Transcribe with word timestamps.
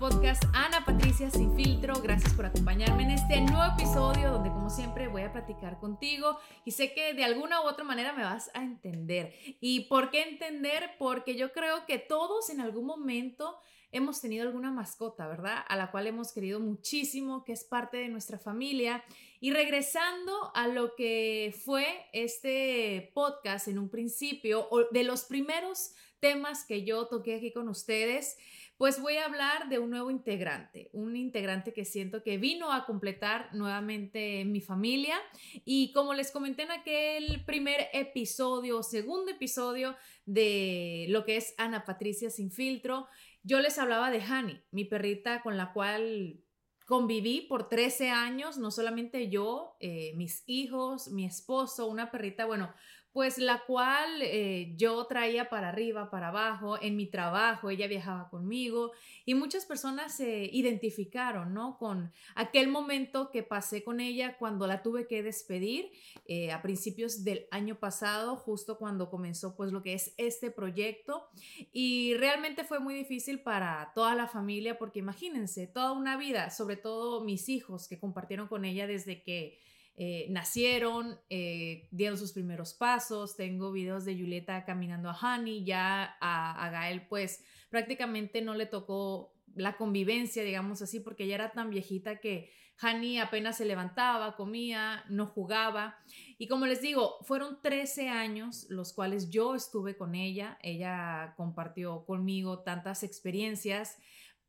Podcast 0.00 0.42
Ana 0.54 0.82
Patricia 0.82 1.30
Sin 1.30 1.54
Filtro. 1.54 2.00
Gracias 2.00 2.32
por 2.32 2.46
acompañarme 2.46 3.02
en 3.02 3.10
este 3.10 3.38
nuevo 3.42 3.62
episodio 3.74 4.30
donde 4.32 4.48
como 4.48 4.70
siempre 4.70 5.08
voy 5.08 5.20
a 5.22 5.30
platicar 5.30 5.78
contigo 5.78 6.38
y 6.64 6.70
sé 6.70 6.94
que 6.94 7.12
de 7.12 7.22
alguna 7.22 7.60
u 7.60 7.64
otra 7.64 7.84
manera 7.84 8.14
me 8.14 8.22
vas 8.22 8.50
a 8.54 8.64
entender. 8.64 9.34
¿Y 9.60 9.80
por 9.80 10.10
qué 10.10 10.22
entender? 10.22 10.92
Porque 10.98 11.36
yo 11.36 11.52
creo 11.52 11.84
que 11.84 11.98
todos 11.98 12.48
en 12.48 12.62
algún 12.62 12.86
momento 12.86 13.58
hemos 13.92 14.22
tenido 14.22 14.46
alguna 14.46 14.70
mascota, 14.70 15.28
¿verdad? 15.28 15.58
A 15.68 15.76
la 15.76 15.90
cual 15.90 16.06
hemos 16.06 16.32
querido 16.32 16.60
muchísimo, 16.60 17.44
que 17.44 17.52
es 17.52 17.64
parte 17.64 17.98
de 17.98 18.08
nuestra 18.08 18.38
familia. 18.38 19.04
Y 19.38 19.50
regresando 19.52 20.50
a 20.54 20.66
lo 20.66 20.94
que 20.94 21.54
fue 21.62 22.06
este 22.14 23.10
podcast 23.14 23.68
en 23.68 23.78
un 23.78 23.90
principio, 23.90 24.66
o 24.70 24.84
de 24.90 25.04
los 25.04 25.24
primeros 25.24 25.92
temas 26.20 26.64
que 26.64 26.84
yo 26.84 27.06
toqué 27.06 27.36
aquí 27.36 27.52
con 27.52 27.68
ustedes, 27.68 28.36
pues 28.80 28.98
voy 28.98 29.18
a 29.18 29.26
hablar 29.26 29.68
de 29.68 29.78
un 29.78 29.90
nuevo 29.90 30.10
integrante, 30.10 30.88
un 30.94 31.14
integrante 31.14 31.74
que 31.74 31.84
siento 31.84 32.22
que 32.22 32.38
vino 32.38 32.72
a 32.72 32.86
completar 32.86 33.54
nuevamente 33.54 34.42
mi 34.46 34.62
familia. 34.62 35.20
Y 35.66 35.92
como 35.92 36.14
les 36.14 36.30
comenté 36.30 36.62
en 36.62 36.70
aquel 36.70 37.44
primer 37.44 37.88
episodio, 37.92 38.82
segundo 38.82 39.32
episodio 39.32 39.96
de 40.24 41.04
lo 41.10 41.26
que 41.26 41.36
es 41.36 41.54
Ana 41.58 41.84
Patricia 41.84 42.30
sin 42.30 42.50
filtro, 42.50 43.06
yo 43.42 43.60
les 43.60 43.76
hablaba 43.76 44.10
de 44.10 44.22
Hani, 44.22 44.58
mi 44.70 44.86
perrita 44.86 45.42
con 45.42 45.58
la 45.58 45.74
cual 45.74 46.40
conviví 46.86 47.42
por 47.42 47.68
13 47.68 48.08
años, 48.08 48.56
no 48.56 48.70
solamente 48.70 49.28
yo, 49.28 49.76
eh, 49.80 50.14
mis 50.16 50.42
hijos, 50.46 51.10
mi 51.10 51.26
esposo, 51.26 51.86
una 51.86 52.10
perrita, 52.10 52.46
bueno, 52.46 52.72
pues 53.12 53.38
la 53.38 53.64
cual 53.66 54.22
eh, 54.22 54.72
yo 54.76 55.04
traía 55.06 55.48
para 55.48 55.70
arriba, 55.70 56.10
para 56.10 56.28
abajo, 56.28 56.80
en 56.80 56.96
mi 56.96 57.06
trabajo, 57.06 57.68
ella 57.70 57.88
viajaba 57.88 58.28
conmigo 58.30 58.92
y 59.24 59.34
muchas 59.34 59.66
personas 59.66 60.14
se 60.16 60.44
identificaron, 60.52 61.52
¿no? 61.52 61.76
Con 61.76 62.12
aquel 62.36 62.68
momento 62.68 63.30
que 63.30 63.42
pasé 63.42 63.82
con 63.82 63.98
ella 63.98 64.36
cuando 64.38 64.66
la 64.66 64.82
tuve 64.82 65.08
que 65.08 65.22
despedir 65.22 65.90
eh, 66.26 66.52
a 66.52 66.62
principios 66.62 67.24
del 67.24 67.46
año 67.50 67.76
pasado, 67.80 68.36
justo 68.36 68.78
cuando 68.78 69.10
comenzó 69.10 69.56
pues 69.56 69.72
lo 69.72 69.82
que 69.82 69.94
es 69.94 70.14
este 70.16 70.52
proyecto 70.52 71.28
y 71.72 72.14
realmente 72.14 72.62
fue 72.62 72.78
muy 72.78 72.94
difícil 72.94 73.40
para 73.40 73.90
toda 73.94 74.14
la 74.14 74.28
familia 74.28 74.78
porque 74.78 75.00
imagínense, 75.00 75.66
toda 75.66 75.92
una 75.92 76.16
vida, 76.16 76.50
sobre 76.50 76.76
todo 76.76 77.24
mis 77.24 77.48
hijos 77.48 77.88
que 77.88 77.98
compartieron 77.98 78.46
con 78.46 78.64
ella 78.64 78.86
desde 78.86 79.22
que 79.22 79.58
eh, 79.96 80.26
nacieron, 80.30 81.18
eh, 81.28 81.88
dieron 81.90 82.18
sus 82.18 82.32
primeros 82.32 82.74
pasos. 82.74 83.36
Tengo 83.36 83.72
videos 83.72 84.04
de 84.04 84.14
Julieta 84.14 84.64
caminando 84.64 85.10
a 85.10 85.18
Honey, 85.18 85.64
ya 85.64 86.16
a, 86.20 86.64
a 86.64 86.70
Gael 86.70 87.06
pues 87.08 87.44
prácticamente 87.68 88.42
no 88.42 88.54
le 88.54 88.66
tocó 88.66 89.34
la 89.54 89.76
convivencia, 89.76 90.44
digamos 90.44 90.82
así, 90.82 91.00
porque 91.00 91.24
ella 91.24 91.34
era 91.36 91.52
tan 91.52 91.70
viejita 91.70 92.20
que 92.20 92.50
Hani 92.80 93.18
apenas 93.18 93.58
se 93.58 93.66
levantaba, 93.66 94.36
comía, 94.36 95.04
no 95.10 95.26
jugaba. 95.26 95.98
Y 96.38 96.48
como 96.48 96.66
les 96.66 96.80
digo, 96.80 97.18
fueron 97.24 97.60
13 97.60 98.08
años 98.08 98.66
los 98.70 98.94
cuales 98.94 99.28
yo 99.28 99.54
estuve 99.54 99.96
con 99.96 100.14
ella. 100.14 100.58
Ella 100.62 101.34
compartió 101.36 102.06
conmigo 102.06 102.60
tantas 102.60 103.02
experiencias. 103.02 103.98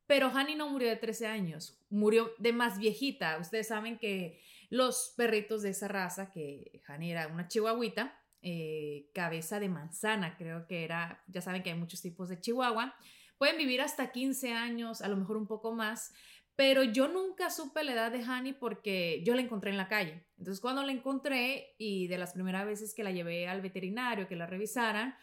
Pero 0.08 0.30
Hani 0.30 0.56
no 0.56 0.70
murió 0.70 0.90
de 0.90 0.96
13 0.96 1.28
años, 1.28 1.82
murió 1.90 2.32
de 2.38 2.54
más 2.54 2.80
viejita. 2.80 3.38
Ustedes 3.38 3.68
saben 3.68 3.98
que 3.98 4.42
los 4.72 5.14
perritos 5.18 5.62
de 5.62 5.72
esa 5.72 5.90
raza, 5.90 6.32
que 6.32 6.82
Hani 6.88 7.12
era 7.12 7.28
una 7.28 7.50
chihuahuita, 7.50 8.18
eh, 8.42 9.12
cabeza 9.14 9.60
de 9.60 9.68
manzana, 9.68 10.38
creo 10.38 10.66
que 10.66 10.86
era, 10.86 11.22
ya 11.28 11.42
saben 11.42 11.62
que 11.62 11.72
hay 11.72 11.78
muchos 11.78 12.02
tipos 12.02 12.30
de 12.30 12.40
chihuahua, 12.40 12.96
pueden 13.38 13.58
vivir 13.58 13.82
hasta 13.82 14.14
15 14.14 14.54
años, 14.54 15.02
a 15.02 15.10
lo 15.10 15.18
mejor 15.18 15.36
un 15.36 15.46
poco 15.46 15.74
más, 15.74 16.14
pero 16.56 16.84
yo 16.84 17.10
nunca 17.10 17.50
supe 17.50 17.84
la 17.84 17.92
edad 17.92 18.12
de 18.14 18.24
Hani 18.24 18.54
porque 18.54 19.22
yo 19.26 19.36
la 19.36 19.42
encontré 19.42 19.72
en 19.72 19.78
la 19.78 19.90
calle. 19.90 20.26
Entonces 20.38 20.62
cuando 20.62 20.84
la 20.84 20.94
encontré 20.94 21.76
y 21.78 22.08
de 22.08 22.18
las 22.18 22.32
primeras 22.32 22.66
veces 22.66 22.94
que 22.96 23.04
la 23.04 23.12
llevé 23.12 23.50
al 23.50 23.62
veterinario, 23.62 24.28
que 24.30 24.38
la 24.38 24.48
revisaran, 24.48 25.16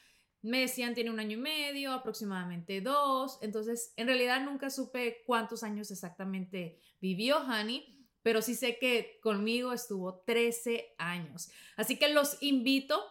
me 0.42 0.60
decían 0.60 0.94
tiene 0.94 1.10
un 1.10 1.20
año 1.20 1.38
y 1.38 1.40
medio, 1.40 1.92
aproximadamente 1.92 2.82
dos. 2.82 3.38
Entonces 3.40 3.94
en 3.96 4.08
realidad 4.08 4.44
nunca 4.44 4.68
supe 4.68 5.22
cuántos 5.24 5.62
años 5.62 5.90
exactamente 5.90 6.80
vivió 7.00 7.38
Hani 7.38 7.97
pero 8.28 8.42
sí 8.42 8.54
sé 8.54 8.76
que 8.76 9.18
conmigo 9.22 9.72
estuvo 9.72 10.20
13 10.26 10.96
años. 10.98 11.48
Así 11.78 11.96
que 11.96 12.08
los 12.08 12.36
invito, 12.42 13.02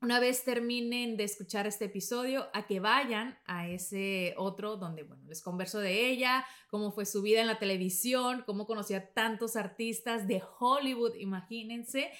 una 0.00 0.18
vez 0.18 0.42
terminen 0.42 1.16
de 1.16 1.22
escuchar 1.22 1.68
este 1.68 1.84
episodio, 1.84 2.48
a 2.52 2.66
que 2.66 2.80
vayan 2.80 3.38
a 3.46 3.68
ese 3.68 4.34
otro 4.36 4.76
donde, 4.76 5.04
bueno, 5.04 5.22
les 5.28 5.42
converso 5.42 5.78
de 5.78 6.08
ella, 6.08 6.44
cómo 6.70 6.90
fue 6.90 7.06
su 7.06 7.22
vida 7.22 7.40
en 7.40 7.46
la 7.46 7.60
televisión, 7.60 8.42
cómo 8.44 8.66
conocía 8.66 8.96
a 8.96 9.06
tantos 9.12 9.54
artistas 9.54 10.26
de 10.26 10.42
Hollywood, 10.58 11.14
imagínense. 11.20 12.10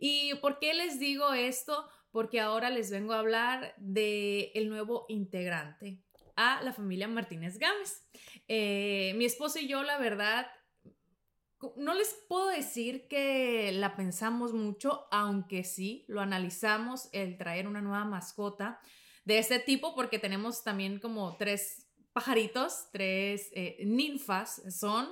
¿Y 0.00 0.32
por 0.36 0.60
qué 0.60 0.72
les 0.72 0.98
digo 0.98 1.34
esto? 1.34 1.90
Porque 2.10 2.40
ahora 2.40 2.70
les 2.70 2.90
vengo 2.90 3.12
a 3.12 3.18
hablar 3.18 3.74
de 3.76 4.50
el 4.54 4.70
nuevo 4.70 5.04
integrante 5.10 6.00
a 6.36 6.62
la 6.62 6.72
familia 6.72 7.06
Martínez 7.06 7.58
Gámez. 7.58 8.02
Eh, 8.46 9.12
mi 9.16 9.26
esposo 9.26 9.58
y 9.58 9.68
yo, 9.68 9.82
la 9.82 9.98
verdad, 9.98 10.46
no 11.76 11.94
les 11.94 12.14
puedo 12.28 12.48
decir 12.48 13.08
que 13.08 13.72
la 13.72 13.96
pensamos 13.96 14.52
mucho, 14.52 15.06
aunque 15.10 15.64
sí, 15.64 16.04
lo 16.08 16.20
analizamos 16.20 17.08
el 17.12 17.36
traer 17.36 17.66
una 17.66 17.80
nueva 17.80 18.04
mascota 18.04 18.80
de 19.24 19.38
este 19.38 19.58
tipo, 19.58 19.94
porque 19.94 20.18
tenemos 20.18 20.62
también 20.62 21.00
como 21.00 21.36
tres 21.36 21.88
pajaritos, 22.12 22.88
tres 22.92 23.50
eh, 23.52 23.78
ninfas 23.84 24.62
son. 24.70 25.08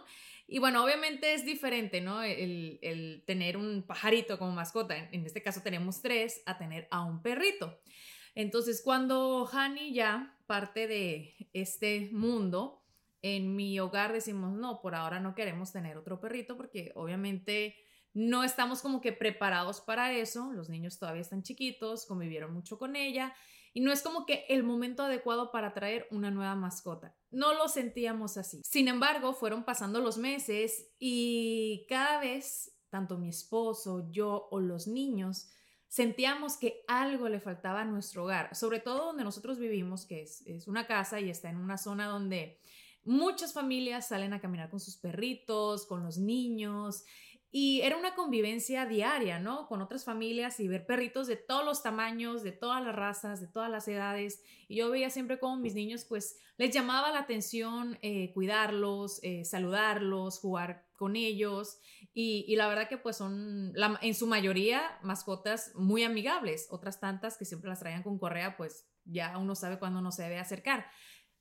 Y 0.48 0.60
bueno, 0.60 0.84
obviamente 0.84 1.34
es 1.34 1.44
diferente, 1.44 2.00
¿no? 2.00 2.22
El, 2.22 3.22
tener 3.26 3.56
un 3.56 3.82
pajarito 3.82 4.38
como 4.38 4.52
mascota, 4.52 4.96
en, 4.96 5.26
este 5.26 5.42
caso 5.42 5.60
tenemos 5.62 6.00
tres, 6.00 6.42
a 6.46 6.56
tener 6.56 6.86
a 6.90 7.02
un 7.02 7.20
perrito. 7.20 7.80
Entonces, 8.34 8.80
cuando 8.82 9.48
Hani 9.52 9.92
ya 9.92 10.36
parte 10.46 10.86
de 10.86 11.48
este 11.52 12.08
mundo, 12.12 12.85
en 13.34 13.56
mi 13.56 13.80
hogar 13.80 14.12
decimos, 14.12 14.52
no, 14.52 14.80
por 14.80 14.94
ahora 14.94 15.18
no 15.18 15.34
queremos 15.34 15.72
tener 15.72 15.96
otro 15.96 16.20
perrito 16.20 16.56
porque 16.56 16.92
obviamente 16.94 17.74
no 18.14 18.44
estamos 18.44 18.82
como 18.82 19.00
que 19.00 19.12
preparados 19.12 19.80
para 19.80 20.12
eso, 20.12 20.52
los 20.52 20.68
niños 20.68 20.98
todavía 20.98 21.22
están 21.22 21.42
chiquitos, 21.42 22.06
convivieron 22.06 22.54
mucho 22.54 22.78
con 22.78 22.94
ella 22.94 23.34
y 23.74 23.80
no 23.80 23.92
es 23.92 24.00
como 24.00 24.26
que 24.26 24.46
el 24.48 24.62
momento 24.62 25.02
adecuado 25.02 25.50
para 25.50 25.74
traer 25.74 26.06
una 26.10 26.30
nueva 26.30 26.54
mascota. 26.54 27.14
No 27.30 27.52
lo 27.52 27.68
sentíamos 27.68 28.38
así. 28.38 28.62
Sin 28.64 28.88
embargo, 28.88 29.34
fueron 29.34 29.64
pasando 29.64 30.00
los 30.00 30.18
meses 30.18 30.88
y 30.98 31.84
cada 31.88 32.20
vez, 32.20 32.74
tanto 32.88 33.18
mi 33.18 33.28
esposo, 33.28 34.08
yo 34.10 34.48
o 34.50 34.60
los 34.60 34.86
niños, 34.86 35.50
sentíamos 35.88 36.56
que 36.56 36.84
algo 36.88 37.28
le 37.28 37.40
faltaba 37.40 37.82
a 37.82 37.84
nuestro 37.84 38.24
hogar, 38.24 38.54
sobre 38.54 38.80
todo 38.80 39.06
donde 39.06 39.24
nosotros 39.24 39.58
vivimos, 39.58 40.06
que 40.06 40.22
es, 40.22 40.42
es 40.46 40.68
una 40.68 40.86
casa 40.86 41.20
y 41.20 41.28
está 41.28 41.50
en 41.50 41.56
una 41.56 41.76
zona 41.76 42.06
donde 42.06 42.60
Muchas 43.06 43.52
familias 43.54 44.08
salen 44.08 44.32
a 44.32 44.40
caminar 44.40 44.68
con 44.68 44.80
sus 44.80 44.96
perritos, 44.96 45.86
con 45.86 46.02
los 46.02 46.18
niños, 46.18 47.04
Y 47.52 47.80
era 47.82 47.96
una 47.96 48.14
convivencia 48.14 48.84
diaria, 48.84 49.38
¿no? 49.38 49.66
Con 49.66 49.80
otras 49.80 50.04
familias 50.04 50.60
y 50.60 50.68
ver 50.68 50.84
perritos 50.84 51.26
de 51.26 51.36
todos 51.36 51.64
los 51.64 51.82
tamaños, 51.82 52.42
de 52.42 52.52
todas 52.52 52.84
las 52.84 52.94
razas, 52.94 53.40
de 53.40 53.46
todas 53.46 53.70
las 53.70 53.88
edades. 53.88 54.42
Y 54.68 54.76
yo 54.76 54.90
veía 54.90 55.08
siempre 55.08 55.38
como 55.38 55.56
mis 55.56 55.74
niños, 55.74 56.04
pues, 56.04 56.38
les 56.58 56.70
llamaba 56.74 57.10
la 57.12 57.20
atención 57.20 57.98
eh, 58.02 58.32
cuidarlos, 58.34 59.20
eh, 59.22 59.44
saludarlos, 59.46 60.38
jugar 60.38 60.86
con 60.96 61.16
ellos. 61.16 61.78
Y, 62.12 62.54
la 62.56 62.66
verdad 62.68 62.88
que, 62.88 62.98
pues, 62.98 63.16
son 63.16 63.72
en 64.02 64.14
su 64.14 64.26
mayoría 64.26 64.98
mascotas 65.02 65.72
muy 65.76 66.02
amigables. 66.02 66.66
Otras 66.70 67.00
tantas 67.00 67.38
que 67.38 67.44
siempre 67.46 67.70
las 67.70 67.80
traían 67.80 68.02
con 68.02 68.18
correa, 68.18 68.56
pues, 68.56 68.86
ya 69.06 69.38
uno 69.38 69.54
sabe 69.54 69.78
cuándo 69.78 70.02
no 70.02 70.12
se 70.12 70.24
debe 70.24 70.38
acercar. 70.38 70.90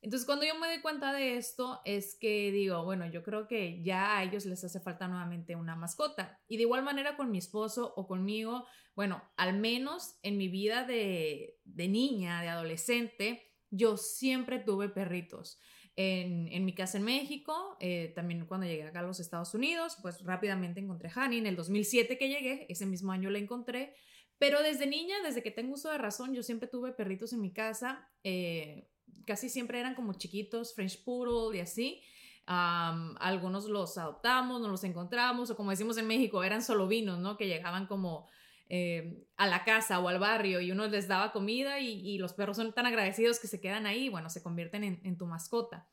Entonces, 0.06 0.28
cuando 0.28 0.46
yo 0.46 0.54
me 0.54 0.68
doy 0.68 0.81
cuenta 0.81 1.12
de 1.12 1.36
esto, 1.36 1.81
es 1.84 2.16
que 2.16 2.52
digo, 2.52 2.84
bueno, 2.84 3.07
yo 3.07 3.24
creo 3.24 3.48
que 3.48 3.81
ya 3.81 4.19
a 4.19 4.24
ellos 4.24 4.46
les 4.46 4.63
hace 4.63 4.80
falta 4.80 5.07
nuevamente 5.07 5.56
una 5.56 5.75
mascota. 5.75 6.40
Y 6.48 6.57
de 6.57 6.62
igual 6.62 6.84
manera 6.84 7.18
con 7.18 7.31
mi 7.31 7.40
esposo 7.40 7.92
o 7.98 8.06
conmigo, 8.06 8.68
bueno, 8.96 9.24
al 9.36 9.57
menos 9.57 10.19
en 10.22 10.38
mi 10.38 10.48
vida 10.48 10.84
de, 10.84 11.60
niña, 11.66 12.44
de 12.44 12.50
adolescente, 12.50 13.52
yo 13.72 13.98
siempre 13.98 14.60
tuve 14.60 14.90
perritos. 14.90 15.60
En, 15.96 16.63
mi 16.63 16.75
casa 16.75 17.00
en 17.00 17.04
México, 17.06 17.75
eh, 17.80 18.12
también 18.13 18.46
cuando 18.46 18.68
llegué 18.68 18.84
acá 18.84 19.00
a 19.00 19.04
los 19.04 19.19
Estados 19.19 19.56
Unidos, 19.56 19.98
pues 20.04 20.24
rápidamente 20.24 20.80
encontré 20.80 21.10
a 21.10 21.13
Hani. 21.16 21.40
En 21.40 21.48
el 21.48 21.56
2007 21.56 22.19
que 22.19 22.30
llegué, 22.30 22.68
ese 22.69 22.86
mismo 22.86 23.12
año 23.12 23.31
la 23.31 23.40
encontré. 23.40 23.96
Pero 24.38 24.62
desde 24.62 24.86
niña, 24.86 25.16
desde 25.24 25.42
que 25.42 25.50
tengo 25.50 25.74
uso 25.74 25.90
de 25.90 25.98
razón, 25.98 26.36
yo 26.36 26.44
siempre 26.44 26.68
tuve 26.68 26.92
perritos 26.92 27.34
en 27.34 27.42
mi 27.42 27.51
casa. 27.51 28.08
Eh, 28.24 28.88
casi 29.25 29.50
siempre 29.50 29.80
eran 29.80 29.96
como 29.96 30.13
chiquitos, 30.13 30.74
French 30.74 31.04
Poodle 31.04 31.57
y 31.57 31.62
así. 31.62 32.02
algunos 32.46 33.66
los 33.66 33.98
adoptamos, 33.98 34.62
nos 34.62 34.69
los 34.69 34.84
encontramos, 34.84 35.50
o 35.50 35.56
como 35.56 35.72
decimos 35.72 35.98
en 35.98 36.07
México, 36.07 36.44
eran 36.44 36.62
solo 36.62 36.88
vinos, 36.88 37.19
¿no? 37.19 37.38
Que 37.38 37.48
llegaban 37.48 37.88
como 37.88 38.28
eh, 38.68 39.28
a 39.38 39.46
la 39.46 39.63
casa 39.63 40.00
o 40.00 40.07
al 40.07 40.18
barrio 40.18 40.60
y 40.60 40.72
uno 40.72 40.88
les 40.88 41.07
daba 41.07 41.31
comida 41.31 41.80
y, 41.80 42.18
los 42.18 42.34
perros 42.34 42.57
son 42.57 42.74
tan 42.74 42.88
agradecidos 42.88 43.40
que 43.40 43.48
se 43.48 43.62
quedan 43.62 43.86
ahí, 43.86 44.10
bueno, 44.10 44.30
se 44.30 44.42
convierten 44.42 44.84
en, 44.84 45.18
tu 45.18 45.28
mascota. 45.28 45.88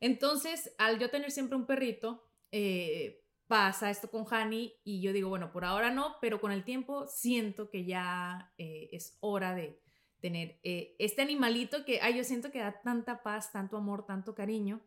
Entonces, 0.00 0.74
al 0.78 0.98
yo 0.98 1.10
tener 1.10 1.30
siempre 1.30 1.56
un 1.56 1.66
perrito, 1.66 2.26
eh, 2.52 3.22
pasa 3.46 3.90
esto 3.90 4.10
con 4.10 4.26
Hani 4.30 4.74
y 4.84 5.00
yo 5.00 5.12
digo, 5.14 5.30
bueno, 5.30 5.52
por 5.52 5.64
ahora 5.64 5.90
no, 5.90 6.16
pero 6.20 6.38
con 6.40 6.52
el 6.52 6.64
tiempo 6.64 7.06
siento 7.06 7.70
que 7.70 7.86
ya 7.86 8.52
eh, 8.58 8.90
es 8.92 9.16
hora 9.20 9.54
de, 9.54 9.80
tener 10.20 10.58
eh, 10.62 10.94
este 10.98 11.22
animalito 11.22 11.84
que, 11.84 12.00
ay, 12.00 12.16
yo 12.16 12.24
siento 12.24 12.50
que 12.50 12.58
da 12.58 12.80
tanta 12.82 13.22
paz, 13.22 13.52
tanto 13.52 13.76
amor, 13.76 14.06
tanto 14.06 14.34
cariño. 14.34 14.80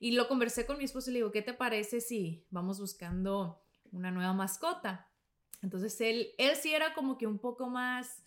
Y 0.00 0.12
lo 0.12 0.28
conversé 0.28 0.66
con 0.66 0.78
mi 0.78 0.84
esposo 0.84 1.10
y 1.10 1.14
le 1.14 1.18
digo, 1.20 1.32
¿qué 1.32 1.42
te 1.42 1.54
parece 1.54 2.00
si 2.00 2.46
vamos 2.50 2.80
buscando 2.80 3.62
una 3.90 4.10
nueva 4.10 4.32
mascota? 4.32 5.08
Entonces 5.62 6.00
él, 6.00 6.28
él 6.38 6.56
sí 6.56 6.72
era 6.72 6.94
como 6.94 7.18
que 7.18 7.26
un 7.26 7.38
poco 7.38 7.68
más, 7.68 8.22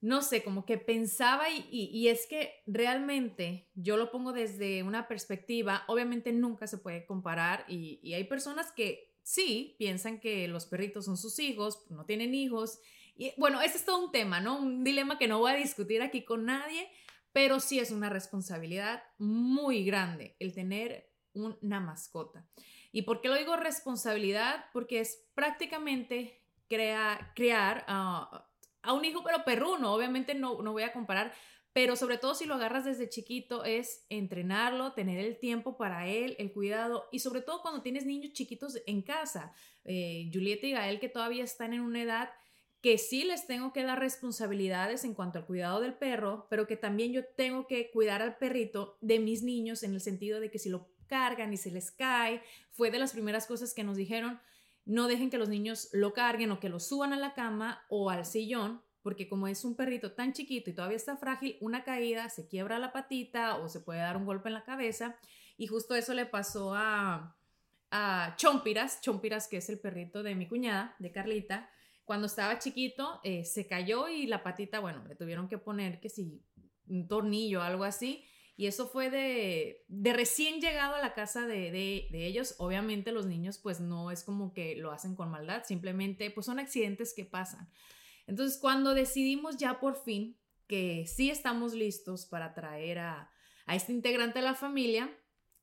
no 0.00 0.20
sé, 0.20 0.42
como 0.42 0.66
que 0.66 0.76
pensaba 0.76 1.48
y, 1.50 1.66
y, 1.70 2.08
es 2.08 2.26
que 2.26 2.62
realmente 2.66 3.70
yo 3.74 3.96
lo 3.96 4.10
pongo 4.10 4.32
desde 4.32 4.82
una 4.82 5.08
perspectiva, 5.08 5.84
obviamente 5.88 6.32
nunca 6.32 6.66
se 6.66 6.76
puede 6.76 7.06
comparar 7.06 7.64
y, 7.66 7.98
y 8.02 8.12
hay 8.12 8.24
personas 8.24 8.72
que 8.72 9.14
sí 9.22 9.74
piensan 9.78 10.20
que 10.20 10.46
los 10.48 10.66
perritos 10.66 11.06
son 11.06 11.16
sus 11.16 11.38
hijos, 11.38 11.86
no 11.88 12.04
tienen 12.04 12.34
hijos 12.34 12.80
bueno, 13.36 13.60
ese 13.60 13.78
es 13.78 13.84
todo 13.84 14.04
un 14.04 14.12
tema, 14.12 14.40
¿no? 14.40 14.58
Un 14.58 14.84
dilema 14.84 15.18
que 15.18 15.28
no 15.28 15.38
voy 15.38 15.52
a 15.52 15.56
discutir 15.56 16.02
aquí 16.02 16.24
con 16.24 16.44
nadie, 16.44 16.88
pero 17.32 17.60
sí 17.60 17.78
es 17.78 17.90
una 17.90 18.10
responsabilidad 18.10 19.02
muy 19.18 19.84
grande 19.84 20.36
el 20.38 20.52
tener 20.52 21.10
una 21.32 21.80
mascota. 21.80 22.46
¿Y 22.92 23.02
por 23.02 23.20
qué 23.20 23.28
lo 23.28 23.34
digo 23.34 23.56
responsabilidad? 23.56 24.66
Porque 24.72 25.00
es 25.00 25.26
prácticamente 25.34 26.40
crear 26.68 27.84
a 27.88 28.92
un 28.92 29.04
hijo, 29.04 29.22
pero 29.24 29.44
perruno. 29.44 29.92
Obviamente 29.92 30.34
no, 30.34 30.62
no 30.62 30.72
voy 30.72 30.84
a 30.84 30.92
comparar, 30.92 31.32
pero 31.74 31.96
sobre 31.96 32.18
todo 32.18 32.36
si 32.36 32.44
lo 32.44 32.54
agarras 32.54 32.84
desde 32.84 33.08
chiquito 33.08 33.64
es 33.64 34.06
entrenarlo, 34.08 34.92
tener 34.92 35.18
el 35.18 35.40
tiempo 35.40 35.76
para 35.76 36.06
él, 36.06 36.36
el 36.38 36.52
cuidado 36.52 37.08
y 37.10 37.18
sobre 37.18 37.40
todo 37.40 37.62
cuando 37.62 37.82
tienes 37.82 38.06
niños 38.06 38.32
chiquitos 38.32 38.80
en 38.86 39.02
casa. 39.02 39.52
Eh, 39.84 40.30
Julieta 40.32 40.68
y 40.68 40.70
Gael 40.70 41.00
que 41.00 41.08
todavía 41.08 41.42
están 41.42 41.72
en 41.72 41.80
una 41.80 42.00
edad 42.00 42.30
que 42.84 42.98
sí 42.98 43.24
les 43.24 43.46
tengo 43.46 43.72
que 43.72 43.82
dar 43.82 43.98
responsabilidades 43.98 45.04
en 45.04 45.14
cuanto 45.14 45.38
al 45.38 45.46
cuidado 45.46 45.80
del 45.80 45.94
perro, 45.94 46.46
pero 46.50 46.66
que 46.66 46.76
también 46.76 47.14
yo 47.14 47.24
tengo 47.24 47.66
que 47.66 47.90
cuidar 47.90 48.20
al 48.20 48.36
perrito 48.36 48.98
de 49.00 49.20
mis 49.20 49.42
niños 49.42 49.82
en 49.84 49.94
el 49.94 50.02
sentido 50.02 50.38
de 50.38 50.50
que 50.50 50.58
si 50.58 50.68
lo 50.68 50.90
cargan 51.06 51.54
y 51.54 51.56
se 51.56 51.70
les 51.70 51.90
cae, 51.90 52.42
fue 52.72 52.90
de 52.90 52.98
las 52.98 53.14
primeras 53.14 53.46
cosas 53.46 53.72
que 53.72 53.84
nos 53.84 53.96
dijeron, 53.96 54.38
no 54.84 55.08
dejen 55.08 55.30
que 55.30 55.38
los 55.38 55.48
niños 55.48 55.88
lo 55.94 56.12
carguen 56.12 56.50
o 56.50 56.60
que 56.60 56.68
lo 56.68 56.78
suban 56.78 57.14
a 57.14 57.16
la 57.16 57.32
cama 57.32 57.86
o 57.88 58.10
al 58.10 58.26
sillón, 58.26 58.82
porque 59.00 59.30
como 59.30 59.48
es 59.48 59.64
un 59.64 59.76
perrito 59.76 60.12
tan 60.12 60.34
chiquito 60.34 60.68
y 60.68 60.74
todavía 60.74 60.98
está 60.98 61.16
frágil, 61.16 61.56
una 61.62 61.84
caída 61.84 62.28
se 62.28 62.48
quiebra 62.48 62.78
la 62.78 62.92
patita 62.92 63.56
o 63.56 63.70
se 63.70 63.80
puede 63.80 64.00
dar 64.00 64.18
un 64.18 64.26
golpe 64.26 64.50
en 64.50 64.54
la 64.56 64.64
cabeza. 64.64 65.16
Y 65.56 65.68
justo 65.68 65.94
eso 65.94 66.12
le 66.12 66.26
pasó 66.26 66.74
a, 66.74 67.34
a 67.90 68.34
Chompiras, 68.36 69.00
Chompiras 69.00 69.48
que 69.48 69.56
es 69.56 69.70
el 69.70 69.78
perrito 69.78 70.22
de 70.22 70.34
mi 70.34 70.46
cuñada, 70.46 70.96
de 70.98 71.12
Carlita, 71.12 71.70
cuando 72.04 72.26
estaba 72.26 72.58
chiquito, 72.58 73.20
eh, 73.24 73.44
se 73.44 73.66
cayó 73.66 74.08
y 74.08 74.26
la 74.26 74.42
patita, 74.42 74.80
bueno, 74.80 75.04
le 75.06 75.14
tuvieron 75.14 75.48
que 75.48 75.58
poner 75.58 76.00
que 76.00 76.08
si 76.08 76.42
un 76.86 77.08
tornillo 77.08 77.60
o 77.60 77.62
algo 77.62 77.84
así. 77.84 78.24
Y 78.56 78.66
eso 78.66 78.86
fue 78.86 79.10
de, 79.10 79.84
de 79.88 80.12
recién 80.12 80.60
llegado 80.60 80.94
a 80.94 81.00
la 81.00 81.12
casa 81.12 81.46
de, 81.46 81.72
de, 81.72 82.06
de, 82.12 82.26
ellos. 82.26 82.54
Obviamente 82.58 83.10
los 83.10 83.26
niños 83.26 83.58
pues 83.58 83.80
no 83.80 84.12
es 84.12 84.22
como 84.22 84.52
que 84.52 84.76
lo 84.76 84.92
hacen 84.92 85.16
con 85.16 85.30
maldad, 85.30 85.64
simplemente 85.64 86.30
pues 86.30 86.46
son 86.46 86.60
accidentes 86.60 87.14
que 87.14 87.24
pasan. 87.24 87.68
Entonces 88.26 88.58
cuando 88.58 88.94
decidimos 88.94 89.56
ya 89.56 89.80
por 89.80 89.96
fin 89.96 90.36
que 90.68 91.04
sí 91.06 91.30
estamos 91.30 91.74
listos 91.74 92.26
para 92.26 92.54
traer 92.54 93.00
a, 93.00 93.30
a 93.66 93.74
este 93.74 93.92
integrante 93.92 94.38
de 94.38 94.44
la 94.44 94.54
familia, 94.54 95.10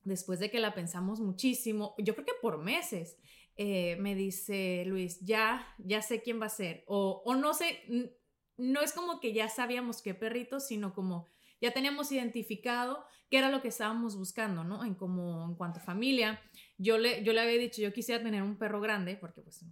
después 0.04 0.40
de 0.40 0.50
que 0.50 0.60
la 0.60 0.74
pensamos 0.74 1.20
muchísimo, 1.20 1.96
yo 1.98 2.14
creo 2.14 2.26
que 2.26 2.34
por 2.42 2.58
meses, 2.58 3.18
eh, 3.56 3.96
me 3.98 4.16
dice 4.16 4.84
Luis, 4.86 5.20
ya, 5.22 5.68
ya 5.78 6.02
sé 6.02 6.22
quién 6.22 6.42
va 6.42 6.48
a 6.48 6.50
ser. 6.50 6.84
O, 6.88 7.22
o 7.26 7.36
no 7.36 7.54
sé, 7.54 7.80
no 8.58 8.82
es 8.82 8.94
como 8.94 9.20
que 9.20 9.34
ya 9.34 9.50
sabíamos 9.50 10.02
qué 10.02 10.14
perrito, 10.14 10.60
sino 10.60 10.94
como 10.94 11.28
ya 11.60 11.72
teníamos 11.72 12.12
identificado 12.12 13.06
qué 13.30 13.38
era 13.38 13.50
lo 13.50 13.62
que 13.62 13.70
estábamos 13.70 14.18
buscando, 14.18 14.64
¿no? 14.64 14.84
En 14.84 14.96
como 14.96 15.46
en 15.46 15.56
cuanto 15.56 15.80
a 15.80 15.84
familia. 15.84 16.42
Yo 16.78 16.98
le, 16.98 17.24
yo 17.24 17.32
le 17.32 17.42
había 17.42 17.58
dicho, 17.58 17.82
yo 17.82 17.94
quisiera 17.94 18.22
tener 18.22 18.44
un 18.44 18.58
perro 18.58 18.82
grande, 18.82 19.16
porque 19.16 19.42
pues 19.42 19.64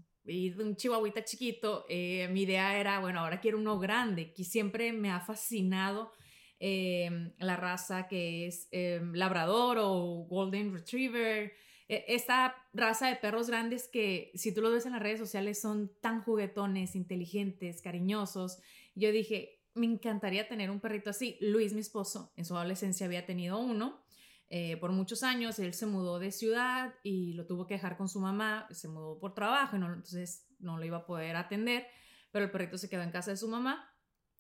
un 0.60 0.76
chihuahuita 0.76 1.24
chiquito, 1.26 1.86
eh, 1.90 2.30
mi 2.32 2.44
idea 2.44 2.80
era, 2.80 3.00
bueno, 3.00 3.20
ahora 3.20 3.42
quiero 3.42 3.58
uno 3.58 3.78
grande, 3.80 4.34
que 4.34 4.44
siempre 4.44 4.94
me 4.94 5.12
ha 5.12 5.20
fascinado 5.20 6.14
em, 6.60 7.34
la 7.40 7.58
raza 7.58 8.08
que 8.08 8.48
es 8.48 8.68
em, 8.72 9.14
labrador 9.14 9.78
o 9.80 10.26
golden 10.30 10.74
retriever, 10.74 11.54
esta 11.90 12.56
raza 12.72 13.08
de 13.08 13.16
perros 13.16 13.50
grandes 13.50 13.88
que 13.88 14.32
si 14.36 14.54
tú 14.54 14.62
los 14.62 14.72
ves 14.72 14.86
en 14.86 14.92
las 14.94 15.02
redes 15.02 15.20
sociales 15.20 15.60
son 15.60 15.92
tan 16.02 16.22
juguetones, 16.22 16.96
inteligentes, 16.96 17.82
cariñosos. 17.82 18.60
Yo 18.94 19.12
dije, 19.12 19.60
me 19.74 19.88
encantaría 19.88 20.48
tener 20.48 20.70
un 20.70 20.80
perrito 20.80 21.10
así. 21.10 21.38
Luis, 21.42 21.74
mi 21.74 21.82
esposo, 21.82 22.32
en 22.36 22.46
su 22.46 22.56
adolescencia 22.56 23.08
había 23.08 23.26
tenido 23.26 23.58
uno. 23.58 24.04
Eh, 24.52 24.78
por 24.78 24.92
muchos 24.92 25.24
años 25.24 25.60
él 25.60 25.74
se 25.74 25.86
mudó 25.86 26.20
de 26.20 26.32
ciudad 26.32 26.94
y 27.04 27.34
lo 27.34 27.46
tuvo 27.46 27.68
que 27.68 27.76
dejar 27.76 27.98
con 27.98 28.08
su 28.10 28.20
mamá, 28.20 28.68
se 28.72 28.88
mudó 28.88 29.20
por 29.20 29.36
trabajo, 29.36 29.76
entonces 29.76 30.48
no 30.58 30.78
lo 30.78 30.86
iba 30.86 30.98
a 30.98 31.06
poder 31.06 31.36
atender, 31.36 31.86
pero 32.32 32.46
el 32.46 32.52
perrito 32.52 32.78
se 32.80 32.90
quedó 32.90 33.04
en 33.04 33.12
casa 33.12 33.30
de 33.30 33.38
su 33.38 33.48
mamá 33.48 33.96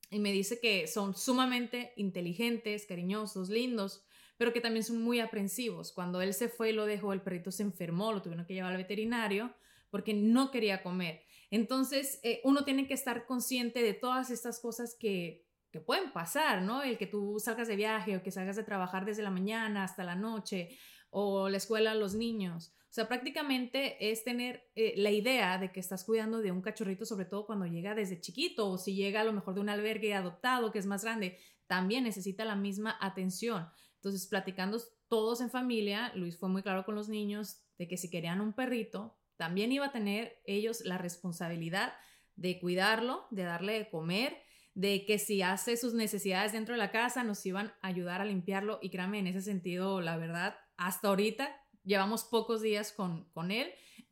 y 0.09 0.19
me 0.19 0.31
dice 0.31 0.59
que 0.59 0.87
son 0.87 1.15
sumamente 1.15 1.93
inteligentes, 1.95 2.87
cariñosos, 2.87 3.49
lindos, 3.49 4.03
pero 4.39 4.53
que 4.53 4.61
también 4.61 4.85
son 4.85 5.03
muy 5.03 5.19
aprensivos. 5.19 5.91
Cuando 5.91 6.21
él 6.21 6.33
se 6.33 6.47
fue 6.47 6.69
y 6.69 6.73
lo 6.73 6.85
dejó, 6.85 7.11
el 7.11 7.21
perrito 7.21 7.51
se 7.51 7.61
enfermó, 7.61 8.13
lo 8.13 8.21
tuvieron 8.21 8.45
que 8.45 8.53
llevar 8.53 8.71
al 8.71 8.77
veterinario 8.77 9.53
porque 9.89 10.13
no 10.13 10.49
quería 10.49 10.81
comer. 10.81 11.23
Entonces, 11.51 12.21
eh, 12.23 12.39
uno 12.45 12.63
tiene 12.63 12.87
que 12.87 12.93
estar 12.93 13.25
consciente 13.25 13.83
de 13.83 13.93
todas 13.93 14.29
estas 14.29 14.61
cosas 14.61 14.95
que, 14.97 15.45
que 15.71 15.81
pueden 15.81 16.13
pasar, 16.13 16.61
¿no? 16.61 16.83
El 16.83 16.97
que 16.97 17.05
tú 17.05 17.37
salgas 17.43 17.67
de 17.67 17.75
viaje 17.75 18.15
o 18.15 18.23
que 18.23 18.31
salgas 18.31 18.55
de 18.55 18.63
trabajar 18.63 19.03
desde 19.03 19.23
la 19.23 19.29
mañana 19.29 19.83
hasta 19.83 20.05
la 20.05 20.15
noche 20.15 20.69
o 21.09 21.49
la 21.49 21.57
escuela 21.57 21.91
a 21.91 21.95
los 21.95 22.15
niños. 22.15 22.73
O 22.83 22.93
sea, 22.93 23.09
prácticamente 23.09 24.09
es 24.09 24.23
tener 24.23 24.71
eh, 24.73 24.93
la 24.95 25.11
idea 25.11 25.57
de 25.57 25.73
que 25.73 25.81
estás 25.81 26.05
cuidando 26.05 26.41
de 26.41 26.53
un 26.53 26.61
cachorrito, 26.61 27.05
sobre 27.05 27.25
todo 27.25 27.45
cuando 27.45 27.65
llega 27.65 27.93
desde 27.93 28.21
chiquito 28.21 28.69
o 28.69 28.77
si 28.77 28.95
llega 28.95 29.19
a 29.19 29.25
lo 29.25 29.33
mejor 29.33 29.55
de 29.55 29.59
un 29.59 29.69
albergue 29.69 30.13
adoptado 30.13 30.71
que 30.71 30.79
es 30.79 30.85
más 30.85 31.03
grande, 31.03 31.37
también 31.67 32.05
necesita 32.05 32.45
la 32.45 32.55
misma 32.55 32.97
atención. 33.01 33.69
Entonces, 33.99 34.27
platicando 34.27 34.79
todos 35.09 35.41
en 35.41 35.49
familia, 35.49 36.11
Luis 36.15 36.37
fue 36.37 36.49
muy 36.49 36.63
claro 36.63 36.85
con 36.85 36.95
los 36.95 37.09
niños 37.09 37.61
de 37.77 37.87
que 37.87 37.97
si 37.97 38.09
querían 38.09 38.39
un 38.39 38.53
perrito, 38.53 39.17
también 39.35 39.71
iba 39.71 39.87
a 39.87 39.91
tener 39.91 40.41
ellos 40.45 40.81
la 40.85 40.97
responsabilidad 40.97 41.93
de 42.35 42.59
cuidarlo, 42.59 43.27
de 43.31 43.43
darle 43.43 43.73
de 43.73 43.89
comer, 43.89 44.37
de 44.73 45.05
que 45.05 45.19
si 45.19 45.41
hace 45.41 45.75
sus 45.75 45.93
necesidades 45.93 46.53
dentro 46.53 46.73
de 46.73 46.79
la 46.79 46.91
casa, 46.91 47.23
nos 47.23 47.45
iban 47.45 47.73
a 47.81 47.87
ayudar 47.87 48.21
a 48.21 48.25
limpiarlo. 48.25 48.79
Y 48.81 48.89
créanme, 48.89 49.19
en 49.19 49.27
ese 49.27 49.41
sentido, 49.41 49.99
la 49.99 50.15
verdad, 50.15 50.57
hasta 50.77 51.09
ahorita 51.09 51.53
llevamos 51.83 52.23
pocos 52.23 52.61
días 52.61 52.93
con, 52.93 53.25
con 53.31 53.51
él. 53.51 53.69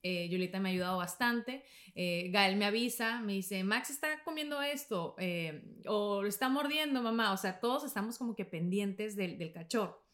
Eh, 0.08 0.30
Julieta 0.30 0.60
me 0.60 0.70
ha 0.70 0.72
ayudado 0.72 0.98
bastante. 0.98 1.64
Eh, 1.96 2.30
Gael 2.32 2.56
me 2.56 2.66
avisa, 2.66 3.22
me 3.22 3.34
dice, 3.34 3.64
Max 3.64 3.90
está 3.90 4.24
comiendo 4.24 4.62
esto 4.62 5.16
eh, 5.18 5.64
o 5.86 6.22
lo 6.22 6.28
está 6.28 6.48
mordiendo, 6.48 7.02
mamá. 7.02 7.34
O 7.34 7.38
sea, 7.38 7.60
todos 7.60 7.84
estamos 7.84 8.18
como 8.18 8.36
que 8.36 8.46
pendientes 8.46 9.16
del, 9.16 9.38
del 9.38 9.52
cachorro. 9.52 10.08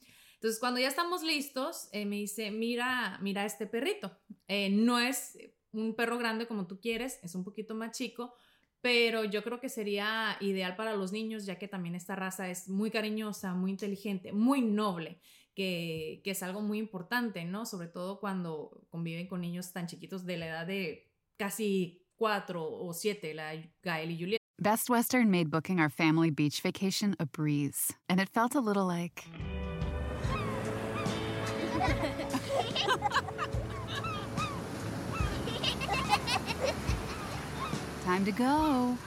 Entonces, 0.43 0.59
cuando 0.59 0.81
ya 0.81 0.89
estamos 0.89 1.23
listos, 1.23 1.88
eh, 1.93 2.05
me 2.05 2.17
dice, 2.17 2.51
mira, 2.51 3.17
mira 3.21 3.45
este 3.45 3.65
perrito. 3.65 4.12
Eh, 4.50 4.69
no 4.69 5.00
es 5.00 5.38
un 5.71 5.95
perro 5.95 6.17
grande 6.17 6.47
como 6.47 6.67
tú 6.67 6.81
quieres, 6.81 7.17
es 7.23 7.33
un 7.33 7.45
poquito 7.45 7.75
más 7.75 7.97
chico, 7.97 8.33
pero 8.81 9.23
yo 9.23 9.41
creo 9.41 9.62
que 9.62 9.69
sería 9.69 10.35
ideal 10.41 10.75
para 10.75 10.97
los 10.97 11.13
niños, 11.13 11.45
ya 11.45 11.57
que 11.57 11.69
también 11.69 11.95
esta 11.95 12.17
raza 12.17 12.50
es 12.50 12.67
muy 12.67 12.91
cariñosa, 12.91 13.53
muy 13.53 13.71
inteligente, 13.71 14.33
muy 14.33 14.62
noble, 14.62 15.21
que, 15.55 16.22
que 16.24 16.31
es 16.31 16.43
algo 16.43 16.62
muy 16.62 16.79
importante, 16.79 17.45
¿no? 17.45 17.65
Sobre 17.65 17.88
todo 17.88 18.19
cuando 18.19 18.86
conviven 18.89 19.27
con 19.27 19.41
niños 19.41 19.72
tan 19.72 19.88
chiquitos 19.88 20.25
de 20.25 20.38
la 20.38 20.48
edad 20.48 20.67
de 20.67 21.12
casi 21.38 22.05
cuatro 22.15 22.63
o 22.63 22.93
siete, 22.93 23.33
la 23.33 23.53
Gael 23.81 24.12
y 24.12 24.17
Julieta. 24.17 24.43
Best 24.60 24.89
Western 24.89 25.29
made 25.29 25.50
booking 25.50 25.79
our 25.79 25.89
family 25.89 26.29
beach 26.29 26.62
vacation 26.62 27.15
a 27.19 27.25
breeze, 27.25 27.91
and 28.07 28.19
it 28.19 28.29
felt 28.29 28.55
a 28.55 28.62
little 28.62 28.86
like. 28.86 29.25
Time 38.05 38.25
to 38.25 38.31
go. 38.31 38.98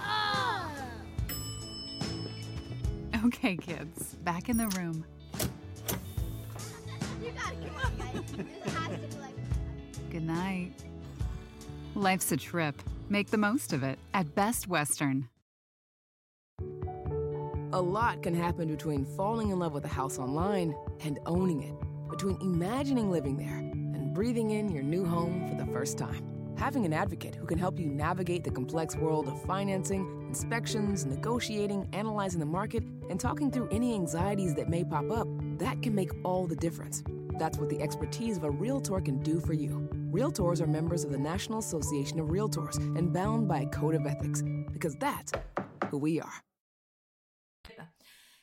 Okay, 3.25 3.57
kids, 3.57 4.15
back 4.25 4.49
in 4.49 4.57
the 4.57 4.69
room. 4.79 5.05
Good 10.16 10.26
night. 10.26 10.73
Life's 11.94 12.32
a 12.32 12.38
trip. 12.38 12.75
Make 13.11 13.28
the 13.28 13.37
most 13.37 13.75
of 13.75 13.82
it 13.82 13.99
at 14.14 14.35
Best 14.35 14.66
Western. 14.66 15.28
A 17.75 17.82
lot 17.82 18.23
can 18.23 18.32
happen 18.32 18.66
between 18.68 19.04
falling 19.04 19.50
in 19.50 19.58
love 19.58 19.75
with 19.75 19.85
a 19.85 19.88
house 19.88 20.18
online 20.18 20.75
and 21.00 21.18
owning 21.26 21.64
it, 21.64 21.75
between 22.08 22.40
imagining 22.40 23.11
living 23.11 23.37
there 23.37 23.58
and 23.58 24.14
breathing 24.14 24.52
in 24.52 24.70
your 24.70 24.82
new 24.82 25.04
home 25.04 25.46
for 25.50 25.62
the 25.62 25.70
first 25.70 25.99
time. 25.99 26.25
Having 26.56 26.87
an 26.87 26.94
advocate 26.94 27.35
who 27.35 27.44
can 27.44 27.58
help 27.58 27.78
you 27.78 27.85
navigate 27.85 28.42
the 28.42 28.50
complex 28.50 28.96
world 28.96 29.28
of 29.28 29.42
financing, 29.42 30.25
inspections, 30.26 31.04
negotiating, 31.04 31.90
analyzing 31.92 32.40
the 32.40 32.46
market, 32.46 32.82
and 33.11 33.20
talking 33.20 33.50
through 33.50 33.68
any 33.68 33.92
anxieties 33.92 34.54
that 34.54 34.70
may 34.70 34.82
pop 34.82 35.11
up, 35.11 35.28
that 35.58 35.82
can 35.82 35.94
make 35.94 36.11
all 36.25 36.46
the 36.46 36.56
difference. 36.56 37.04
That's 37.38 37.58
what 37.58 37.68
the 37.68 37.82
expertise 37.82 38.38
of 38.38 38.44
a 38.44 38.50
Realtor 38.50 39.02
can 39.02 39.23
do 39.23 39.40
for 39.40 39.52
you. 39.52 39.90
Realtors 40.16 40.62
are 40.62 40.66
members 40.66 41.04
of 41.04 41.11
the 41.11 41.18
National 41.18 41.58
Association 41.58 42.18
of 42.18 42.28
Realtors 42.28 42.78
and 42.96 43.12
bound 43.12 43.46
by 43.46 43.61
a 43.61 43.66
code 43.66 43.94
of 43.94 44.06
ethics, 44.06 44.42
because 44.73 44.96
that's 44.96 45.30
who 45.90 45.99
we 45.99 46.23
are. 46.23 46.42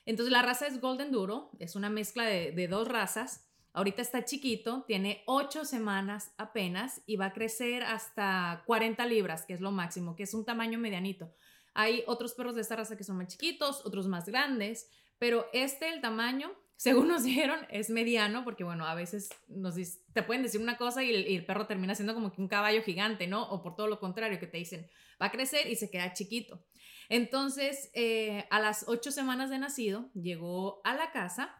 Entonces 0.05 0.31
la 0.31 0.43
raza 0.43 0.67
es 0.67 0.79
Golden 0.79 1.11
Duro, 1.11 1.49
es 1.59 1.75
una 1.75 1.89
mezcla 1.89 2.25
de, 2.25 2.51
de 2.51 2.67
dos 2.67 2.87
razas. 2.87 3.47
Ahorita 3.73 4.03
está 4.03 4.23
chiquito, 4.23 4.83
tiene 4.85 5.23
ocho 5.25 5.65
semanas 5.65 6.31
apenas 6.37 7.01
y 7.07 7.15
va 7.15 7.25
a 7.25 7.33
crecer 7.33 7.81
hasta 7.81 8.61
40 8.67 9.03
libras, 9.07 9.43
que 9.47 9.55
es 9.55 9.59
lo 9.59 9.71
máximo, 9.71 10.15
que 10.15 10.23
es 10.23 10.35
un 10.35 10.45
tamaño 10.45 10.77
medianito. 10.77 11.33
Hay 11.73 12.03
otros 12.05 12.35
perros 12.35 12.53
de 12.53 12.61
esta 12.61 12.75
raza 12.75 12.95
que 12.97 13.03
son 13.03 13.17
más 13.17 13.29
chiquitos, 13.29 13.83
otros 13.83 14.07
más 14.07 14.27
grandes, 14.27 14.91
pero 15.17 15.47
este, 15.53 15.91
el 15.91 16.01
tamaño, 16.01 16.51
según 16.83 17.07
nos 17.07 17.23
dijeron, 17.29 17.61
es 17.69 17.89
mediano, 17.89 18.43
porque 18.43 18.65
bueno, 18.65 18.85
a 18.85 18.93
veces 18.93 19.29
nos 19.47 19.75
te 20.11 20.21
pueden 20.21 20.43
decir 20.43 20.59
una 20.59 20.77
cosa 20.77 21.01
y 21.01 21.33
el, 21.33 21.45
perro 21.45 21.65
termina 21.65 21.95
siendo 21.95 22.13
como 22.13 22.33
un 22.37 22.47
caballo 22.49 22.83
gigante, 22.83 23.25
¿no? 23.25 23.43
O 23.51 23.63
por 23.63 23.77
todo 23.77 23.87
lo 23.87 24.01
contrario, 24.01 24.37
que 24.37 24.47
te 24.47 24.57
dicen, 24.57 24.89
va 25.21 25.27
a 25.27 25.31
crecer 25.31 25.67
y 25.67 25.77
se 25.77 25.89
queda 25.89 26.11
chiquito. 26.11 26.61
Entonces, 27.07 27.89
eh, 27.93 28.45
a 28.49 28.59
las 28.59 28.83
ocho 28.89 29.11
semanas 29.11 29.49
de 29.49 29.59
nacido, 29.59 30.11
llegó 30.13 30.81
a 30.83 30.93
la 30.93 31.13
casa 31.13 31.55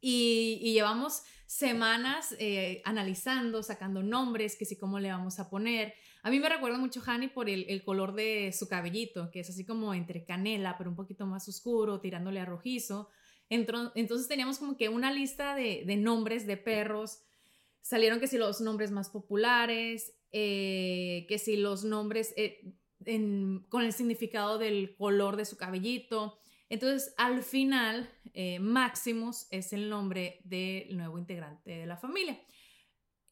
y, 0.00 0.60
y 0.62 0.72
llevamos 0.72 1.24
semanas 1.46 2.36
eh, 2.38 2.80
analizando, 2.84 3.64
sacando 3.64 4.04
nombres, 4.04 4.54
que 4.56 4.66
sí, 4.66 4.78
cómo 4.78 5.00
le 5.00 5.10
vamos 5.10 5.40
a 5.40 5.50
poner. 5.50 5.94
A 6.22 6.30
mí 6.30 6.38
me 6.38 6.48
recuerda 6.48 6.78
mucho 6.78 7.02
Hani 7.04 7.26
por 7.26 7.50
el, 7.50 7.66
el 7.68 7.82
color 7.82 8.14
de 8.14 8.54
su 8.56 8.68
cabellito, 8.68 9.32
que 9.32 9.40
es 9.40 9.50
así 9.50 9.66
como 9.66 9.94
entre 9.94 10.24
canela, 10.24 10.78
pero 10.78 10.90
un 10.90 10.96
poquito 10.96 11.26
más 11.26 11.48
oscuro, 11.48 12.00
tirándole 12.00 12.38
a 12.38 12.44
rojizo. 12.44 13.10
Entonces 13.48 14.28
teníamos 14.28 14.58
como 14.58 14.76
que 14.76 14.88
una 14.88 15.12
lista 15.12 15.54
de, 15.54 15.84
nombres 15.96 16.46
de 16.46 16.56
perros. 16.56 17.22
Salieron 17.82 18.20
que 18.20 18.26
si 18.26 18.38
los 18.38 18.60
nombres 18.60 18.90
más 18.90 19.10
populares, 19.10 20.14
eh, 20.32 21.26
que 21.28 21.38
si 21.38 21.56
los 21.56 21.84
nombres 21.84 22.32
eh, 22.36 22.74
con 23.68 23.82
el 23.82 23.92
significado 23.92 24.58
del 24.58 24.96
color 24.96 25.36
de 25.36 25.44
su 25.44 25.56
cabellito. 25.56 26.38
Entonces, 26.68 27.14
al 27.18 27.42
final, 27.42 28.10
eh, 28.32 28.58
Maximus 28.58 29.46
es 29.50 29.72
el 29.72 29.88
nombre 29.88 30.40
del 30.44 30.96
nuevo 30.96 31.18
integrante 31.18 31.70
de 31.70 31.86
la 31.86 31.96
familia. 31.96 32.40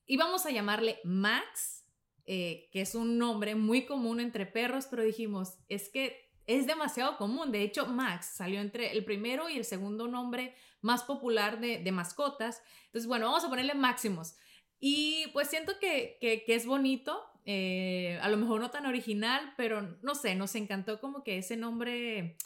Y 0.06 0.16
vamos 0.16 0.46
a 0.46 0.50
llamarle 0.50 0.98
Max, 1.04 1.86
eh, 2.26 2.68
que 2.72 2.82
es 2.82 2.94
un 2.94 3.18
nombre 3.18 3.54
muy 3.54 3.86
común 3.86 4.20
entre 4.20 4.46
perros, 4.46 4.86
pero 4.90 5.02
dijimos, 5.02 5.58
es 5.68 5.88
que 5.88 6.31
es 6.46 6.66
demasiado 6.66 7.16
común. 7.16 7.52
De 7.52 7.62
hecho, 7.62 7.86
Max 7.86 8.26
salió 8.36 8.60
entre 8.60 8.92
el 8.92 9.04
primero 9.04 9.48
y 9.48 9.56
el 9.58 9.64
segundo 9.64 10.08
nombre 10.08 10.54
más 10.80 11.02
popular 11.04 11.60
de, 11.60 11.78
de 11.78 11.92
mascotas. 11.92 12.62
Entonces, 12.86 13.06
bueno, 13.08 13.26
vamos 13.26 13.44
a 13.44 13.48
ponerle 13.48 13.74
Maximus. 13.74 14.34
Y 14.80 15.26
pues 15.32 15.48
siento 15.48 15.78
que, 15.80 16.18
que- 16.20 16.44
que 16.44 16.54
es 16.54 16.66
bonito, 16.66 17.22
eh, 17.44 18.18
a 18.22 18.28
lo 18.28 18.36
mejor 18.36 18.60
no 18.60 18.70
tan 18.70 18.86
original, 18.86 19.54
pero 19.56 19.82
no 20.02 20.14
sé, 20.14 20.34
nos 20.34 20.54
encantó 20.54 21.00
como 21.00 21.22
que 21.24 21.38
ese 21.38 21.56
nombre, 21.56 22.36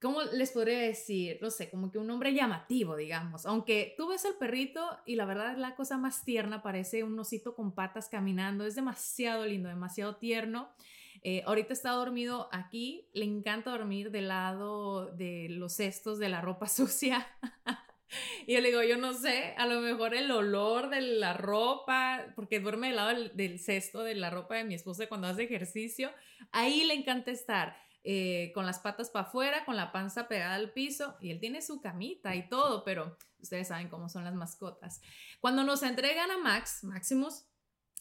¿cómo 0.00 0.22
les 0.22 0.52
podría 0.52 0.78
decir? 0.78 1.38
No 1.42 1.50
sé, 1.50 1.70
como 1.70 1.90
que 1.90 1.98
un 1.98 2.06
nombre 2.06 2.32
llamativo, 2.34 2.96
digamos. 2.96 3.46
Aunque 3.46 3.94
tú 3.96 4.08
ves 4.08 4.24
al 4.24 4.36
perrito 4.36 4.80
y 5.06 5.16
la 5.16 5.24
verdad 5.24 5.52
es 5.52 5.58
la 5.58 5.74
cosa 5.74 5.98
más 5.98 6.24
tierna, 6.24 6.62
parece 6.62 7.02
un 7.04 7.18
osito 7.18 7.54
con 7.54 7.74
patas 7.74 8.08
caminando, 8.08 8.64
es 8.66 8.74
demasiado 8.76 9.44
lindo, 9.46 9.68
demasiado 9.68 10.16
tierno. 10.16 10.70
Eh, 11.22 11.42
ahorita 11.46 11.72
está 11.72 11.90
dormido 11.90 12.48
aquí, 12.52 13.08
le 13.12 13.24
encanta 13.24 13.70
dormir 13.70 14.10
del 14.10 14.28
lado 14.28 15.06
de 15.14 15.48
los 15.50 15.74
cestos 15.74 16.18
de 16.18 16.28
la 16.28 16.40
ropa 16.40 16.66
sucia. 16.68 17.26
Y 18.46 18.54
yo 18.54 18.60
le 18.60 18.68
digo, 18.68 18.82
yo 18.82 18.96
no 18.96 19.12
sé, 19.12 19.54
a 19.58 19.66
lo 19.66 19.80
mejor 19.80 20.14
el 20.14 20.30
olor 20.30 20.88
de 20.88 21.02
la 21.02 21.34
ropa, 21.34 22.24
porque 22.34 22.60
duerme 22.60 22.88
del 22.88 22.96
lado 22.96 23.28
del, 23.34 23.60
cesto 23.60 24.02
de 24.02 24.14
la 24.14 24.30
ropa 24.30 24.56
de 24.56 24.64
mi 24.64 24.74
esposa 24.74 25.08
cuando 25.08 25.26
hace 25.26 25.44
ejercicio, 25.44 26.10
ahí 26.52 26.84
le 26.84 26.94
encanta 26.94 27.30
estar 27.30 27.76
eh, 28.04 28.52
con 28.54 28.64
las 28.64 28.78
patas 28.78 29.10
para 29.10 29.26
afuera, 29.26 29.64
con 29.66 29.76
la 29.76 29.92
panza 29.92 30.28
pegada 30.28 30.54
al 30.54 30.72
piso, 30.72 31.16
y 31.20 31.30
él 31.30 31.40
tiene 31.40 31.60
su 31.60 31.80
camita 31.82 32.34
y 32.34 32.48
todo, 32.48 32.84
pero 32.84 33.18
ustedes 33.40 33.68
saben 33.68 33.88
cómo 33.88 34.08
son 34.08 34.24
las 34.24 34.34
mascotas. 34.34 35.02
Cuando 35.40 35.64
nos 35.64 35.82
entregan 35.82 36.30
a 36.30 36.38
Max, 36.38 36.84
Maximus, 36.84 37.47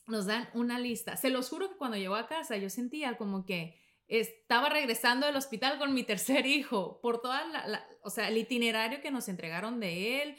nos 0.08 0.26
dan 0.26 0.50
una 0.54 0.80
lista. 0.80 1.18
Se 1.18 1.30
los 1.30 1.50
juro 1.50 1.70
que 1.70 1.78
cuando 1.78 1.98
llegó 1.98 2.16
a 2.16 2.28
casa 2.28 2.58
yo 2.58 2.70
sentía 2.70 3.18
como 3.18 3.46
que 3.46 3.80
estaba 4.08 4.70
regresando 4.70 5.26
del 5.26 5.36
hospital 5.36 5.78
con 5.78 5.94
mi 5.94 6.04
tercer 6.04 6.46
hijo 6.46 7.00
por 7.02 7.22
toda 7.22 7.46
la, 7.46 7.86
o 8.02 8.10
sea, 8.10 8.30
el 8.30 8.38
itinerario 8.38 9.02
que 9.02 9.12
nos 9.12 9.28
entregaron 9.28 9.80
de 9.80 10.24
él. 10.24 10.36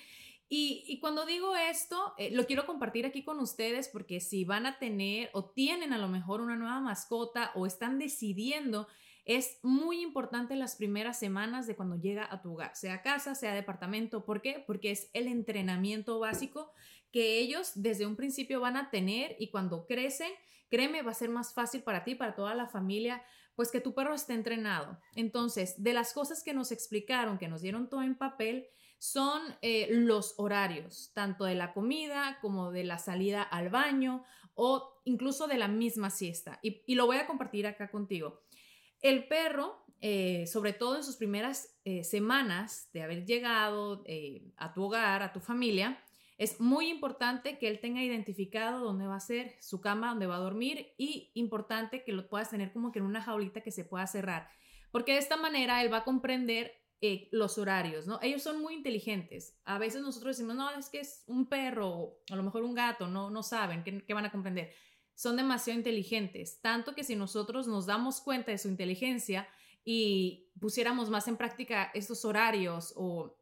Y, 0.50 0.84
y 0.86 0.98
cuando 0.98 1.26
digo 1.26 1.54
esto, 1.56 2.14
eh, 2.16 2.30
lo 2.30 2.46
quiero 2.46 2.64
compartir 2.64 3.04
aquí 3.04 3.22
con 3.22 3.38
ustedes 3.38 3.88
porque 3.88 4.20
si 4.20 4.44
van 4.44 4.64
a 4.64 4.78
tener 4.78 5.28
o 5.34 5.44
tienen 5.50 5.92
a 5.92 5.98
lo 5.98 6.08
mejor 6.08 6.40
una 6.40 6.56
nueva 6.56 6.80
mascota 6.80 7.52
o 7.54 7.66
están 7.66 7.98
decidiendo, 7.98 8.88
es 9.28 9.58
muy 9.62 10.00
importante 10.00 10.56
las 10.56 10.74
primeras 10.74 11.18
semanas 11.18 11.66
de 11.66 11.76
cuando 11.76 11.96
llega 11.96 12.26
a 12.30 12.40
tu 12.40 12.54
hogar, 12.54 12.74
sea 12.74 13.02
casa, 13.02 13.34
sea 13.34 13.52
departamento. 13.52 14.24
¿Por 14.24 14.40
qué? 14.40 14.64
Porque 14.66 14.90
es 14.90 15.10
el 15.12 15.28
entrenamiento 15.28 16.18
básico 16.18 16.72
que 17.12 17.38
ellos 17.38 17.72
desde 17.74 18.06
un 18.06 18.16
principio 18.16 18.58
van 18.58 18.78
a 18.78 18.90
tener 18.90 19.36
y 19.38 19.50
cuando 19.50 19.86
crecen, 19.86 20.32
créeme, 20.70 21.02
va 21.02 21.10
a 21.10 21.14
ser 21.14 21.28
más 21.28 21.52
fácil 21.52 21.82
para 21.82 22.04
ti, 22.04 22.14
para 22.14 22.34
toda 22.34 22.54
la 22.54 22.68
familia, 22.68 23.22
pues 23.54 23.70
que 23.70 23.82
tu 23.82 23.92
perro 23.92 24.14
esté 24.14 24.32
entrenado. 24.32 24.98
Entonces, 25.14 25.82
de 25.82 25.92
las 25.92 26.14
cosas 26.14 26.42
que 26.42 26.54
nos 26.54 26.72
explicaron, 26.72 27.36
que 27.36 27.48
nos 27.48 27.60
dieron 27.60 27.90
todo 27.90 28.00
en 28.00 28.16
papel, 28.16 28.66
son 28.98 29.42
eh, 29.60 29.88
los 29.90 30.36
horarios, 30.38 31.12
tanto 31.12 31.44
de 31.44 31.54
la 31.54 31.74
comida 31.74 32.38
como 32.40 32.72
de 32.72 32.84
la 32.84 32.96
salida 32.96 33.42
al 33.42 33.68
baño 33.68 34.24
o 34.54 35.02
incluso 35.04 35.48
de 35.48 35.58
la 35.58 35.68
misma 35.68 36.08
siesta. 36.08 36.60
Y, 36.62 36.82
y 36.86 36.94
lo 36.94 37.04
voy 37.04 37.18
a 37.18 37.26
compartir 37.26 37.66
acá 37.66 37.90
contigo. 37.90 38.40
El 39.00 39.28
perro, 39.28 39.84
eh, 40.00 40.46
sobre 40.46 40.72
todo 40.72 40.96
en 40.96 41.04
sus 41.04 41.16
primeras 41.16 41.78
eh, 41.84 42.04
semanas 42.04 42.88
de 42.92 43.02
haber 43.02 43.24
llegado 43.24 44.02
eh, 44.06 44.52
a 44.56 44.72
tu 44.72 44.84
hogar, 44.84 45.22
a 45.22 45.32
tu 45.32 45.40
familia, 45.40 46.02
es 46.36 46.60
muy 46.60 46.88
importante 46.88 47.58
que 47.58 47.68
él 47.68 47.80
tenga 47.80 48.02
identificado 48.02 48.84
dónde 48.84 49.06
va 49.06 49.16
a 49.16 49.20
ser 49.20 49.56
su 49.60 49.80
cama, 49.80 50.10
dónde 50.10 50.26
va 50.26 50.36
a 50.36 50.40
dormir 50.40 50.94
y 50.96 51.32
importante 51.34 52.04
que 52.04 52.12
lo 52.12 52.28
puedas 52.28 52.50
tener 52.50 52.72
como 52.72 52.92
que 52.92 53.00
en 53.00 53.06
una 53.06 53.22
jaulita 53.22 53.60
que 53.60 53.72
se 53.72 53.84
pueda 53.84 54.06
cerrar. 54.06 54.48
Porque 54.92 55.12
de 55.12 55.18
esta 55.18 55.36
manera 55.36 55.82
él 55.82 55.92
va 55.92 55.98
a 55.98 56.04
comprender 56.04 56.72
los 57.30 57.58
horarios, 57.58 58.06
¿no? 58.06 58.18
Ellos 58.22 58.42
son 58.42 58.60
muy 58.60 58.74
inteligentes. 58.74 59.56
A 59.64 59.78
veces 59.78 60.02
nosotros 60.02 60.36
decimos, 60.36 60.56
no, 60.56 60.70
es 60.70 60.88
que 60.88 61.00
es 61.00 61.22
un 61.26 61.48
perro, 61.48 62.18
a 62.30 62.36
lo 62.36 62.42
mejor 62.42 62.64
un 62.64 62.74
gato, 62.74 63.06
no, 63.06 63.30
no 63.30 63.42
saben, 63.42 63.84
¿qué, 63.84 64.04
qué 64.04 64.14
van 64.14 64.24
a 64.24 64.32
comprender? 64.32 64.72
Son 65.18 65.36
demasiado 65.36 65.76
inteligentes, 65.76 66.60
tanto 66.60 66.94
que 66.94 67.02
si 67.02 67.16
nosotros 67.16 67.66
nos 67.66 67.86
damos 67.86 68.20
cuenta 68.20 68.52
de 68.52 68.58
su 68.58 68.68
inteligencia 68.68 69.48
y 69.84 70.48
pusiéramos 70.60 71.10
más 71.10 71.26
en 71.26 71.36
práctica 71.36 71.90
estos 71.92 72.24
horarios 72.24 72.94
o, 72.94 73.34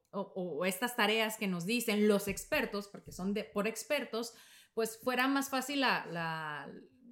estas 0.64 0.96
tareas 0.96 1.36
que 1.36 1.46
nos 1.46 1.66
dicen 1.66 2.08
los 2.08 2.28
expertos, 2.28 2.88
porque 2.88 3.12
son 3.12 3.34
por 3.52 3.66
expertos, 3.66 4.32
pues 4.72 4.98
fuera 5.02 5.28
más 5.28 5.50
fácil 5.50 5.82
la, 5.82 6.66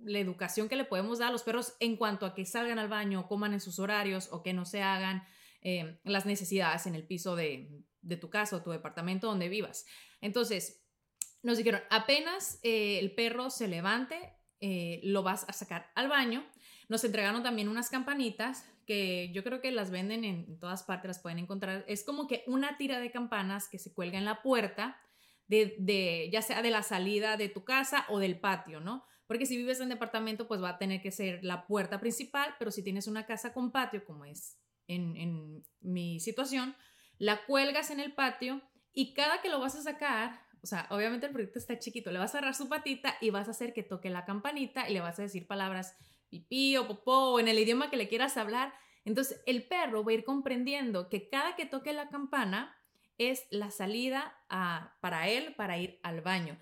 educación 0.06 0.70
que 0.70 0.76
le 0.76 0.86
podemos 0.86 1.18
dar 1.18 1.28
a 1.28 1.32
los 1.32 1.42
perros 1.42 1.74
en 1.80 1.98
cuanto 1.98 2.24
a 2.24 2.34
que 2.34 2.46
salgan 2.46 2.78
al 2.78 2.88
baño, 2.88 3.28
coman 3.28 3.52
en 3.52 3.60
sus 3.60 3.78
horarios 3.78 4.30
o 4.32 4.42
que 4.42 4.54
no 4.54 4.64
se 4.64 4.80
hagan 4.80 5.24
eh, 5.60 6.00
las 6.04 6.24
necesidades 6.24 6.86
en 6.86 6.94
el 6.94 7.06
piso 7.06 7.36
de, 7.36 7.84
de 8.00 8.16
tu 8.16 8.30
casa 8.30 8.56
o 8.56 8.62
tu 8.62 8.70
departamento 8.70 9.26
donde 9.26 9.50
vivas. 9.50 9.84
Entonces, 10.22 10.84
nos 11.44 11.58
dijeron, 11.58 11.82
apenas 11.90 12.58
eh, 12.62 12.98
el 12.98 13.14
perro 13.14 13.50
se 13.50 13.68
levante, 13.68 14.33
eh, 14.66 15.02
lo 15.02 15.22
vas 15.22 15.44
a 15.46 15.52
sacar 15.52 15.92
al 15.94 16.08
baño. 16.08 16.42
Nos 16.88 17.04
entregaron 17.04 17.42
también 17.42 17.68
unas 17.68 17.90
campanitas 17.90 18.66
que 18.86 19.30
yo 19.34 19.44
creo 19.44 19.60
que 19.60 19.70
las 19.70 19.90
venden 19.90 20.24
en, 20.24 20.58
todas 20.58 20.84
partes, 20.84 21.06
las 21.06 21.18
pueden 21.18 21.38
encontrar. 21.38 21.84
Es 21.86 22.02
como 22.02 22.26
que 22.26 22.44
una 22.46 22.78
tira 22.78 22.98
de 22.98 23.10
campanas 23.10 23.68
que 23.68 23.78
se 23.78 23.92
cuelga 23.92 24.16
en 24.16 24.24
la 24.24 24.40
puerta, 24.40 24.98
de, 25.48 26.30
ya 26.32 26.40
sea 26.40 26.62
de 26.62 26.70
la 26.70 26.82
salida 26.82 27.36
de 27.36 27.50
tu 27.50 27.62
casa 27.62 28.06
o 28.08 28.18
del 28.18 28.40
patio, 28.40 28.80
¿no? 28.80 29.04
Porque 29.26 29.44
si 29.44 29.54
vives 29.58 29.80
en 29.80 29.90
departamento, 29.90 30.48
pues 30.48 30.62
va 30.62 30.70
a 30.70 30.78
tener 30.78 31.02
que 31.02 31.10
ser 31.10 31.44
la 31.44 31.66
puerta 31.66 32.00
principal, 32.00 32.54
pero 32.58 32.70
si 32.70 32.82
tienes 32.82 33.06
una 33.06 33.26
casa 33.26 33.52
con 33.52 33.70
patio, 33.70 34.02
como 34.06 34.24
es 34.24 34.58
en, 34.86 35.14
en 35.18 35.62
mi 35.82 36.20
situación, 36.20 36.74
la 37.18 37.44
cuelgas 37.44 37.90
en 37.90 38.00
el 38.00 38.14
patio 38.14 38.62
y 38.94 39.12
cada 39.12 39.42
que 39.42 39.50
lo 39.50 39.60
vas 39.60 39.76
a 39.76 39.82
sacar, 39.82 40.40
o 40.64 40.66
sea, 40.66 40.86
obviamente 40.88 41.26
el 41.26 41.32
proyecto 41.32 41.58
está 41.58 41.78
chiquito. 41.78 42.10
Le 42.10 42.18
vas 42.18 42.34
a 42.34 42.38
agarrar 42.38 42.54
su 42.54 42.70
patita 42.70 43.18
y 43.20 43.28
vas 43.28 43.48
a 43.48 43.50
hacer 43.50 43.74
que 43.74 43.82
toque 43.82 44.08
la 44.08 44.24
campanita 44.24 44.88
y 44.88 44.94
le 44.94 45.00
vas 45.00 45.18
a 45.18 45.22
decir 45.22 45.46
palabras 45.46 45.94
pipí 46.30 46.78
o 46.78 46.88
popó 46.88 47.32
o 47.32 47.38
en 47.38 47.48
el 47.48 47.58
idioma 47.58 47.90
que 47.90 47.98
le 47.98 48.08
quieras 48.08 48.38
hablar. 48.38 48.72
Entonces 49.04 49.42
el 49.44 49.68
perro 49.68 50.02
va 50.02 50.12
a 50.12 50.14
ir 50.14 50.24
comprendiendo 50.24 51.10
que 51.10 51.28
cada 51.28 51.54
que 51.54 51.66
toque 51.66 51.92
la 51.92 52.08
campana 52.08 52.74
es 53.18 53.46
la 53.50 53.70
salida 53.70 54.34
para 55.02 55.28
él 55.28 55.54
para 55.54 55.76
ir 55.76 56.00
al 56.02 56.22
baño. 56.22 56.58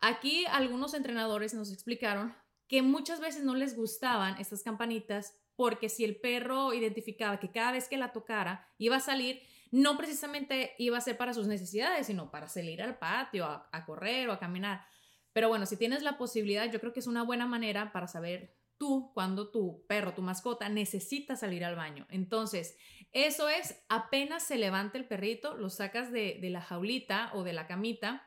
Aquí 0.00 0.46
algunos 0.46 0.94
entrenadores 0.94 1.52
nos 1.52 1.70
explicaron 1.70 2.34
que 2.66 2.80
muchas 2.80 3.20
veces 3.20 3.44
no 3.44 3.54
les 3.54 3.76
gustaban 3.76 4.40
estas 4.40 4.62
campanitas 4.62 5.38
porque 5.54 5.90
si 5.90 6.02
el 6.02 6.16
perro 6.16 6.72
identificaba 6.72 7.38
que 7.38 7.50
cada 7.50 7.72
vez 7.72 7.90
que 7.90 7.98
la 7.98 8.12
tocara 8.12 8.72
iba 8.78 8.96
a 8.96 9.00
salir, 9.00 9.42
no 9.74 9.96
precisamente 9.96 10.76
iba 10.78 10.96
a 10.96 11.00
ser 11.00 11.16
para 11.16 11.34
sus 11.34 11.48
necesidades, 11.48 12.06
sino 12.06 12.30
para 12.30 12.48
salir 12.48 12.80
al 12.80 12.96
patio, 12.96 13.44
a, 13.44 13.84
correr 13.84 14.28
o 14.28 14.32
a 14.32 14.38
caminar. 14.38 14.86
Pero 15.32 15.48
bueno, 15.48 15.66
si 15.66 15.76
tienes 15.76 16.04
la 16.04 16.16
posibilidad, 16.16 16.70
yo 16.70 16.78
creo 16.78 16.92
que 16.92 17.00
es 17.00 17.08
una 17.08 17.24
buena 17.24 17.46
manera 17.46 17.90
para 17.90 18.06
saber 18.06 18.56
tú 18.78 19.10
cuando 19.14 19.50
tu 19.50 19.84
perro, 19.88 20.14
tu 20.14 20.22
mascota, 20.22 20.68
necesita 20.68 21.34
salir 21.34 21.64
al 21.64 21.74
baño. 21.74 22.06
Entonces, 22.08 22.76
eso 23.10 23.48
es, 23.48 23.82
apenas 23.88 24.44
se 24.44 24.58
levanta 24.58 24.96
el 24.96 25.06
perrito, 25.06 25.56
lo 25.56 25.68
sacas 25.70 26.12
de, 26.12 26.38
de 26.40 26.50
la 26.50 26.60
jaulita 26.60 27.32
o 27.34 27.42
de 27.42 27.52
la 27.52 27.66
camita 27.66 28.24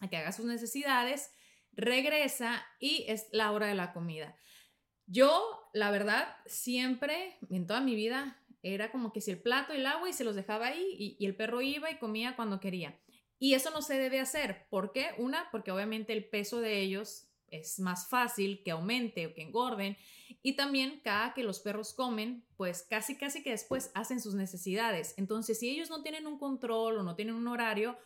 a 0.00 0.08
que 0.08 0.16
haga 0.16 0.32
sus 0.32 0.46
necesidades, 0.46 1.30
regresa 1.72 2.64
y 2.80 3.04
es 3.08 3.28
la 3.32 3.52
hora 3.52 3.66
de 3.66 3.74
la 3.74 3.92
comida. 3.92 4.34
Yo, 5.04 5.68
la 5.74 5.90
verdad, 5.90 6.26
siempre, 6.46 7.36
en 7.50 7.66
toda 7.66 7.82
mi 7.82 7.94
vida, 7.94 8.42
era 8.74 8.90
como 8.90 9.12
que 9.12 9.20
si 9.20 9.30
el 9.30 9.40
plato, 9.40 9.72
el 9.72 9.86
agua 9.86 10.08
y 10.08 10.12
se 10.12 10.24
los 10.24 10.34
dejaba 10.34 10.68
ahí 10.68 11.16
y, 11.18 11.24
el 11.24 11.36
perro 11.36 11.60
iba 11.62 11.90
y 11.90 11.98
comía 11.98 12.36
cuando 12.36 12.60
quería. 12.60 12.98
Y 13.38 13.54
eso 13.54 13.70
no 13.70 13.82
se 13.82 13.98
debe 13.98 14.18
hacer. 14.18 14.66
¿Por 14.70 14.92
qué? 14.92 15.10
Una, 15.18 15.48
porque 15.50 15.70
obviamente 15.70 16.12
el 16.12 16.28
peso 16.28 16.60
de 16.60 16.80
ellos 16.80 17.28
es 17.48 17.78
más 17.78 18.08
fácil 18.08 18.62
que 18.64 18.70
aumente 18.70 19.26
o 19.26 19.34
que 19.34 19.42
engorden. 19.42 19.96
Y 20.42 20.56
también 20.56 21.00
cada 21.04 21.34
que 21.34 21.44
los 21.44 21.60
perros 21.60 21.92
comen, 21.92 22.44
pues 22.56 22.86
casi 22.88 23.16
casi 23.16 23.42
que 23.42 23.50
después 23.50 23.90
hacen 23.94 24.20
sus 24.20 24.34
necesidades. 24.34 25.14
Entonces, 25.16 25.58
si 25.58 25.68
ellos 25.68 25.90
no 25.90 26.02
tienen 26.02 26.26
un 26.26 26.38
control 26.38 26.98
o 26.98 27.02
no 27.02 27.14
tienen 27.14 27.34
un 27.34 27.48
horario, 27.48 27.98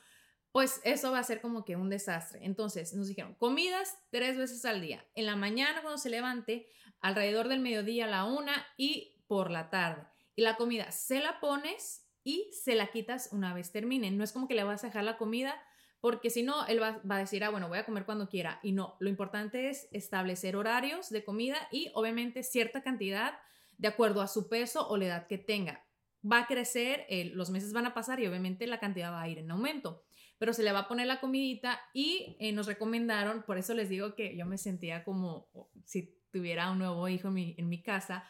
pues 0.52 0.80
eso 0.84 1.12
va 1.12 1.20
a 1.20 1.24
ser 1.24 1.40
como 1.40 1.64
que 1.64 1.76
un 1.76 1.90
desastre. 1.90 2.40
Entonces, 2.42 2.92
nos 2.94 3.08
dijeron, 3.08 3.34
comidas 3.34 3.96
tres 4.11 4.37
veces 4.37 4.64
al 4.64 4.80
día. 4.80 5.06
En 5.14 5.26
la 5.26 5.37
mañana 5.37 5.80
cuando 5.80 5.98
se 5.98 6.11
levante, 6.11 6.66
alrededor 7.00 7.48
del 7.48 7.61
mediodía 7.61 8.06
a 8.06 8.08
la 8.08 8.24
una 8.24 8.66
y 8.76 9.22
por 9.26 9.50
la 9.50 9.70
tarde. 9.70 10.06
La 10.40 10.57
comida 10.57 10.90
se 10.90 11.20
la 11.20 11.38
pones 11.38 12.09
y 12.24 12.50
se 12.53 12.74
la 12.74 12.87
quitas 12.87 13.29
una 13.31 13.53
vez 13.53 13.72
termine. 13.72 14.11
No 14.11 14.24
es 14.24 14.33
como 14.33 14.48
que 14.48 14.55
le 14.55 14.64
vas 14.64 14.83
a 14.83 14.87
dejar 14.87 15.05
la 15.05 15.18
comida 15.18 15.61
porque 16.00 16.31
si 16.31 16.42
no, 16.42 16.66
él 16.66 16.81
va, 16.81 16.98
a 17.07 17.18
decir, 17.18 17.44
ah, 17.44 17.50
bueno, 17.50 17.68
voy 17.68 17.76
a 17.76 17.85
comer 17.85 18.07
cuando 18.07 18.26
quiera. 18.26 18.59
Y 18.62 18.72
no, 18.72 18.96
lo 19.00 19.11
importante 19.11 19.68
es 19.68 19.87
establecer 19.92 20.57
horarios 20.57 21.11
de 21.11 21.24
comida 21.24 21.59
y 21.70 21.90
obviamente 21.92 22.42
cierta 22.42 22.83
cantidad 22.83 23.38
de 23.76 23.88
acuerdo 23.88 24.22
a 24.22 24.29
su 24.29 24.48
peso 24.48 24.88
o 24.88 24.96
la 24.96 25.07
edad 25.07 25.26
que 25.26 25.37
tenga. 25.37 25.85
Va 26.24 26.38
a 26.38 26.46
crecer, 26.46 27.07
los 27.35 27.50
meses 27.50 27.74
van 27.74 27.85
a 27.85 27.92
pasar 27.92 28.18
y 28.18 28.26
obviamente 28.26 28.66
la 28.66 28.81
cantidad 28.81 29.12
va 29.12 29.20
a 29.20 29.29
ir 29.29 29.40
en 29.40 29.50
aumento. 29.50 30.03
Pero 30.38 30.55
se 30.55 30.62
le 30.62 30.72
va 30.72 30.81
a 30.81 30.88
poner 30.88 31.07
la 31.07 31.20
comidita 31.20 31.79
y 31.92 32.38
eh, 32.40 32.53
nos 32.53 32.66
recomendaron, 32.66 33.42
por 33.42 33.59
eso 33.59 33.74
les 33.74 33.90
digo 33.90 34.14
que 34.14 34.35
yo 34.38 34.46
me 34.46 34.57
sentía 34.57 35.05
como 35.05 35.50
si 35.85 36.16
tuviera 36.33 36.70
un 36.70 36.79
nuevo 36.79 37.07
hijo 37.09 37.29
en 37.29 37.35
mi, 37.35 37.55
en 37.59 37.68
mi 37.68 37.83
casa, 37.83 38.24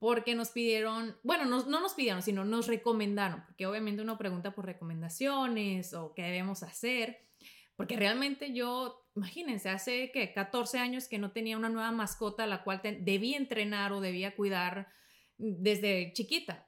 porque 0.00 0.34
nos 0.34 0.48
pidieron, 0.48 1.16
bueno, 1.22 1.44
no, 1.44 1.62
no 1.66 1.80
nos 1.80 1.92
pidieron, 1.92 2.22
sino 2.22 2.44
nos 2.44 2.66
recomendaron, 2.66 3.44
porque 3.44 3.66
obviamente 3.66 4.02
uno 4.02 4.16
pregunta 4.16 4.54
por 4.54 4.64
recomendaciones 4.64 5.92
o 5.92 6.14
qué 6.14 6.22
debemos 6.22 6.62
hacer, 6.62 7.28
porque 7.76 7.96
realmente 7.96 8.54
yo, 8.54 9.06
imagínense, 9.14 9.68
hace 9.68 10.10
que 10.10 10.32
14 10.32 10.78
años 10.78 11.06
que 11.06 11.18
no 11.18 11.32
tenía 11.32 11.58
una 11.58 11.68
nueva 11.68 11.92
mascota 11.92 12.44
a 12.44 12.46
la 12.46 12.64
cual 12.64 12.80
debía 12.82 13.36
entrenar 13.36 13.92
o 13.92 14.00
debía 14.00 14.34
cuidar 14.34 14.88
desde 15.36 16.12
chiquita, 16.14 16.66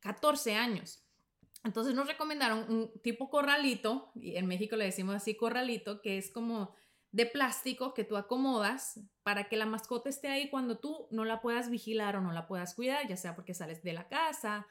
14 0.00 0.54
años. 0.54 1.02
Entonces 1.64 1.94
nos 1.94 2.06
recomendaron 2.06 2.70
un 2.70 3.00
tipo 3.02 3.30
corralito, 3.30 4.12
y 4.14 4.36
en 4.36 4.46
México 4.46 4.76
le 4.76 4.84
decimos 4.84 5.14
así 5.14 5.34
corralito, 5.34 6.02
que 6.02 6.18
es 6.18 6.30
como 6.30 6.74
de 7.14 7.26
plástico 7.26 7.94
que 7.94 8.02
tú 8.02 8.16
acomodas 8.16 8.98
para 9.22 9.44
que 9.44 9.56
la 9.56 9.66
mascota 9.66 10.08
esté 10.08 10.26
ahí 10.26 10.50
cuando 10.50 10.78
tú 10.78 11.06
no 11.12 11.24
la 11.24 11.40
puedas 11.40 11.70
vigilar 11.70 12.16
o 12.16 12.20
no 12.20 12.32
la 12.32 12.48
puedas 12.48 12.74
cuidar, 12.74 13.06
ya 13.06 13.16
sea 13.16 13.36
porque 13.36 13.54
sales 13.54 13.84
de 13.84 13.92
la 13.92 14.08
casa, 14.08 14.66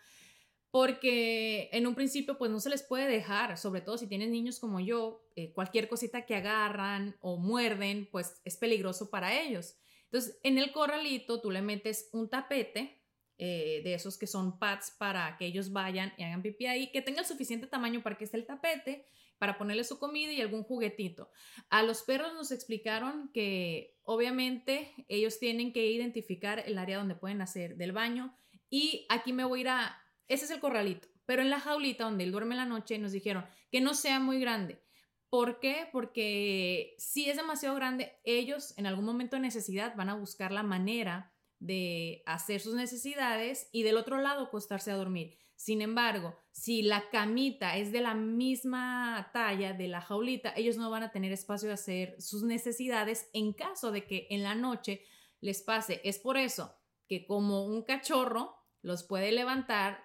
porque 0.69 1.69
en 1.71 1.87
un 1.87 1.95
principio 1.95 2.37
pues 2.37 2.51
no 2.51 2.59
se 2.59 2.69
les 2.69 2.83
puede 2.83 3.07
dejar, 3.07 3.57
sobre 3.57 3.79
todo 3.79 3.97
si 3.97 4.07
tienes 4.07 4.27
niños 4.27 4.59
como 4.59 4.81
yo, 4.81 5.25
eh, 5.37 5.53
cualquier 5.53 5.87
cosita 5.87 6.25
que 6.25 6.35
agarran 6.35 7.15
o 7.21 7.37
muerden 7.37 8.09
pues 8.11 8.41
es 8.43 8.57
peligroso 8.57 9.09
para 9.09 9.39
ellos. 9.41 9.77
Entonces 10.03 10.37
en 10.43 10.57
el 10.57 10.73
corralito 10.73 11.39
tú 11.39 11.49
le 11.49 11.61
metes 11.61 12.09
un 12.11 12.29
tapete 12.29 13.01
eh, 13.37 13.79
de 13.85 13.93
esos 13.93 14.17
que 14.17 14.27
son 14.27 14.59
pads 14.59 14.91
para 14.97 15.37
que 15.37 15.45
ellos 15.45 15.71
vayan 15.71 16.11
y 16.17 16.23
hagan 16.23 16.41
pipí 16.41 16.65
ahí, 16.65 16.91
que 16.91 17.01
tenga 17.01 17.21
el 17.21 17.25
suficiente 17.25 17.67
tamaño 17.67 18.03
para 18.03 18.17
que 18.17 18.25
esté 18.25 18.35
el 18.35 18.45
tapete 18.45 19.05
para 19.43 19.57
ponerle 19.57 19.83
su 19.83 19.99
comida 19.99 20.31
y 20.31 20.39
algún 20.39 20.63
juguetito. 20.63 21.29
A 21.69 21.83
los 21.83 22.03
perros 22.03 22.33
nos 22.33 22.53
explicaron 22.53 23.29
que 23.33 23.99
obviamente 24.03 24.93
ellos 25.09 25.37
tienen 25.37 25.73
que 25.73 25.85
identificar 25.85 26.63
el 26.65 26.77
área 26.77 26.99
donde 26.99 27.15
pueden 27.15 27.41
hacer 27.41 27.75
del 27.75 27.91
baño 27.91 28.37
y 28.69 29.05
aquí 29.09 29.33
me 29.33 29.43
voy 29.43 29.59
a 29.59 29.61
ir 29.61 29.67
a, 29.67 30.01
ese 30.29 30.45
es 30.45 30.51
el 30.51 30.61
corralito, 30.61 31.09
pero 31.25 31.41
en 31.41 31.49
la 31.49 31.59
jaulita 31.59 32.05
donde 32.05 32.23
él 32.23 32.31
duerme 32.31 32.55
la 32.55 32.63
noche 32.63 32.97
nos 32.99 33.11
dijeron 33.11 33.45
que 33.69 33.81
no 33.81 33.95
sea 33.95 34.21
muy 34.21 34.39
grande. 34.39 34.81
¿Por 35.29 35.59
qué? 35.59 35.89
Porque 35.91 36.95
si 36.97 37.29
es 37.29 37.35
demasiado 37.35 37.75
grande, 37.75 38.13
ellos 38.23 38.73
en 38.77 38.85
algún 38.85 39.03
momento 39.03 39.35
de 39.35 39.41
necesidad 39.41 39.93
van 39.97 40.07
a 40.07 40.15
buscar 40.15 40.53
la 40.53 40.63
manera 40.63 41.32
de 41.63 42.23
hacer 42.25 42.59
sus 42.59 42.75
necesidades 42.75 43.69
y 43.71 43.83
del 43.83 43.95
otro 43.97 44.17
lado 44.17 44.43
acostarse 44.43 44.91
a 44.91 44.97
dormir. 44.97 45.37
Sin 45.55 45.81
embargo, 45.81 46.35
si 46.51 46.81
la 46.81 47.09
camita 47.09 47.77
es 47.77 47.93
de 47.93 48.01
la 48.01 48.15
misma 48.15 49.29
talla 49.31 49.71
de 49.71 49.87
la 49.87 50.01
jaulita, 50.01 50.53
ellos 50.57 50.75
no 50.75 50.89
van 50.89 51.03
a 51.03 51.11
tener 51.11 51.31
espacio 51.31 51.69
de 51.69 51.75
hacer 51.75 52.21
sus 52.21 52.43
necesidades 52.43 53.29
en 53.31 53.53
caso 53.53 53.91
de 53.91 54.05
que 54.05 54.27
en 54.29 54.43
la 54.43 54.55
noche 54.55 55.05
les 55.39 55.61
pase. 55.61 56.01
Es 56.03 56.19
por 56.19 56.35
eso 56.35 56.75
que 57.07 57.25
como 57.25 57.65
un 57.65 57.83
cachorro 57.83 58.57
los 58.81 59.03
puede 59.03 59.31
levantar 59.31 60.03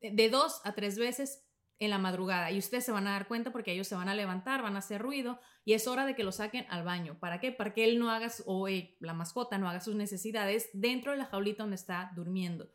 de 0.00 0.28
dos 0.28 0.60
a 0.64 0.74
tres 0.74 0.98
veces 0.98 1.45
en 1.78 1.90
la 1.90 1.98
madrugada 1.98 2.50
y 2.50 2.58
ustedes 2.58 2.84
se 2.84 2.92
van 2.92 3.06
a 3.06 3.12
dar 3.12 3.28
cuenta 3.28 3.52
porque 3.52 3.72
ellos 3.72 3.86
se 3.86 3.94
van 3.94 4.08
a 4.08 4.14
levantar, 4.14 4.62
van 4.62 4.76
a 4.76 4.78
hacer 4.78 5.02
ruido 5.02 5.40
y 5.64 5.74
es 5.74 5.86
hora 5.86 6.06
de 6.06 6.14
que 6.14 6.24
lo 6.24 6.32
saquen 6.32 6.66
al 6.70 6.84
baño. 6.84 7.18
¿Para 7.18 7.40
qué? 7.40 7.52
Para 7.52 7.74
que 7.74 7.84
él 7.84 7.98
no 7.98 8.10
haga 8.10 8.30
o 8.46 8.68
la 9.00 9.14
mascota 9.14 9.58
no 9.58 9.68
haga 9.68 9.80
sus 9.80 9.94
necesidades 9.94 10.70
dentro 10.72 11.12
de 11.12 11.18
la 11.18 11.26
jaulita 11.26 11.62
donde 11.62 11.76
está 11.76 12.12
durmiendo. 12.14 12.70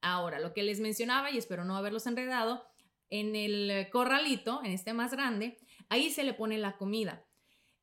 Ahora, 0.00 0.40
lo 0.40 0.52
que 0.52 0.62
les 0.62 0.80
mencionaba, 0.80 1.30
y 1.30 1.38
espero 1.38 1.64
no 1.64 1.76
haberlos 1.76 2.06
enredado, 2.06 2.64
en 3.08 3.36
el 3.36 3.88
corralito, 3.90 4.60
en 4.64 4.72
este 4.72 4.92
más 4.92 5.12
grande, 5.12 5.58
ahí 5.88 6.10
se 6.10 6.24
le 6.24 6.34
pone 6.34 6.58
la 6.58 6.76
comida 6.76 7.24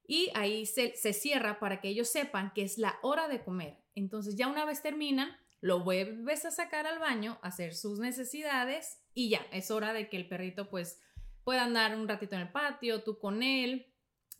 y 0.10 0.32
ahí 0.34 0.66
se, 0.66 0.92
cierra 1.14 1.60
para 1.60 1.82
que 1.82 1.88
ellos 1.88 2.10
sepan 2.10 2.52
que 2.56 2.64
es 2.64 2.80
la 2.80 2.98
hora 3.04 3.28
de 3.28 3.44
comer. 3.44 3.78
Entonces 3.94 4.36
ya 4.36 4.48
una 4.48 4.66
vez 4.66 4.82
terminan, 4.82 5.38
lo 5.62 5.82
vuelves 5.82 6.46
a 6.46 6.52
sacar 6.52 6.88
al 6.88 7.00
baño, 7.00 7.38
hacer 7.42 7.76
sus 7.76 8.00
necesidades 8.00 9.02
y 9.14 9.30
ya, 9.30 9.46
es 9.52 9.72
hora 9.72 9.94
de 9.94 10.10
que 10.10 10.18
el 10.18 10.28
perrito 10.28 10.70
pues 10.70 11.02
pueda 11.44 11.64
andar 11.64 11.96
un 11.96 12.08
ratito 12.08 12.36
en 12.36 12.42
el 12.42 12.52
patio, 12.52 13.04
tú 13.04 13.18
con 13.20 13.44
él, 13.44 13.88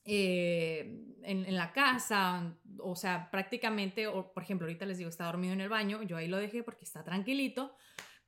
eh, 0.06 1.04
en, 1.24 1.56
la 1.56 1.74
casa, 1.74 2.58
o 2.80 2.96
sea, 2.96 3.30
prácticamente, 3.32 4.08
o 4.08 4.34
por 4.34 4.44
ejemplo, 4.44 4.66
ahorita 4.66 4.86
les 4.86 4.98
digo, 4.98 5.10
está 5.10 5.26
dormido 5.26 5.54
en 5.54 5.62
el 5.62 5.70
baño, 5.70 6.02
yo 6.04 6.18
ahí 6.18 6.28
lo 6.28 6.38
dejé 6.38 6.64
porque 6.64 6.86
está 6.86 7.04
tranquilito, 7.04 7.76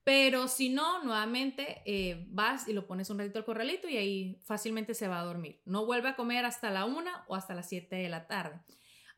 pero 0.04 0.48
si 0.48 0.70
no, 0.70 1.04
nuevamente 1.04 1.82
eh, 1.86 2.26
vas 2.30 2.68
y 2.68 2.74
lo 2.74 2.88
pones 2.88 3.10
un 3.10 3.20
ratito 3.20 3.40
al 3.40 3.46
corralito 3.46 3.88
y 3.88 3.98
ahí 3.98 4.40
fácilmente 4.44 4.94
se 4.94 5.08
va 5.08 5.20
a 5.20 5.24
dormir. 5.24 5.62
No 5.66 5.86
vuelve 5.86 6.10
a 6.10 6.16
comer 6.16 6.44
hasta 6.46 6.72
la 6.72 6.86
una 6.86 7.24
o 7.28 7.36
hasta 7.36 7.54
las 7.54 7.70
7 7.70 7.96
de 7.96 8.10
la 8.10 8.28
tarde. 8.28 8.60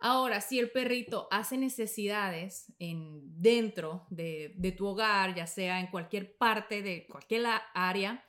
Ahora, 0.06 0.42
si 0.42 0.60
el 0.60 0.70
perrito 0.70 1.30
hace 1.32 1.58
necesidades 1.58 2.74
en, 2.78 3.22
dentro 3.42 4.06
de, 4.10 4.54
de 4.58 4.74
tu 4.74 4.86
hogar, 4.86 5.34
ya 5.34 5.48
sea 5.48 5.80
en 5.80 5.88
cualquier 5.88 6.36
parte 6.36 6.82
de 6.82 7.08
cualquier 7.08 7.46
área, 7.74 8.26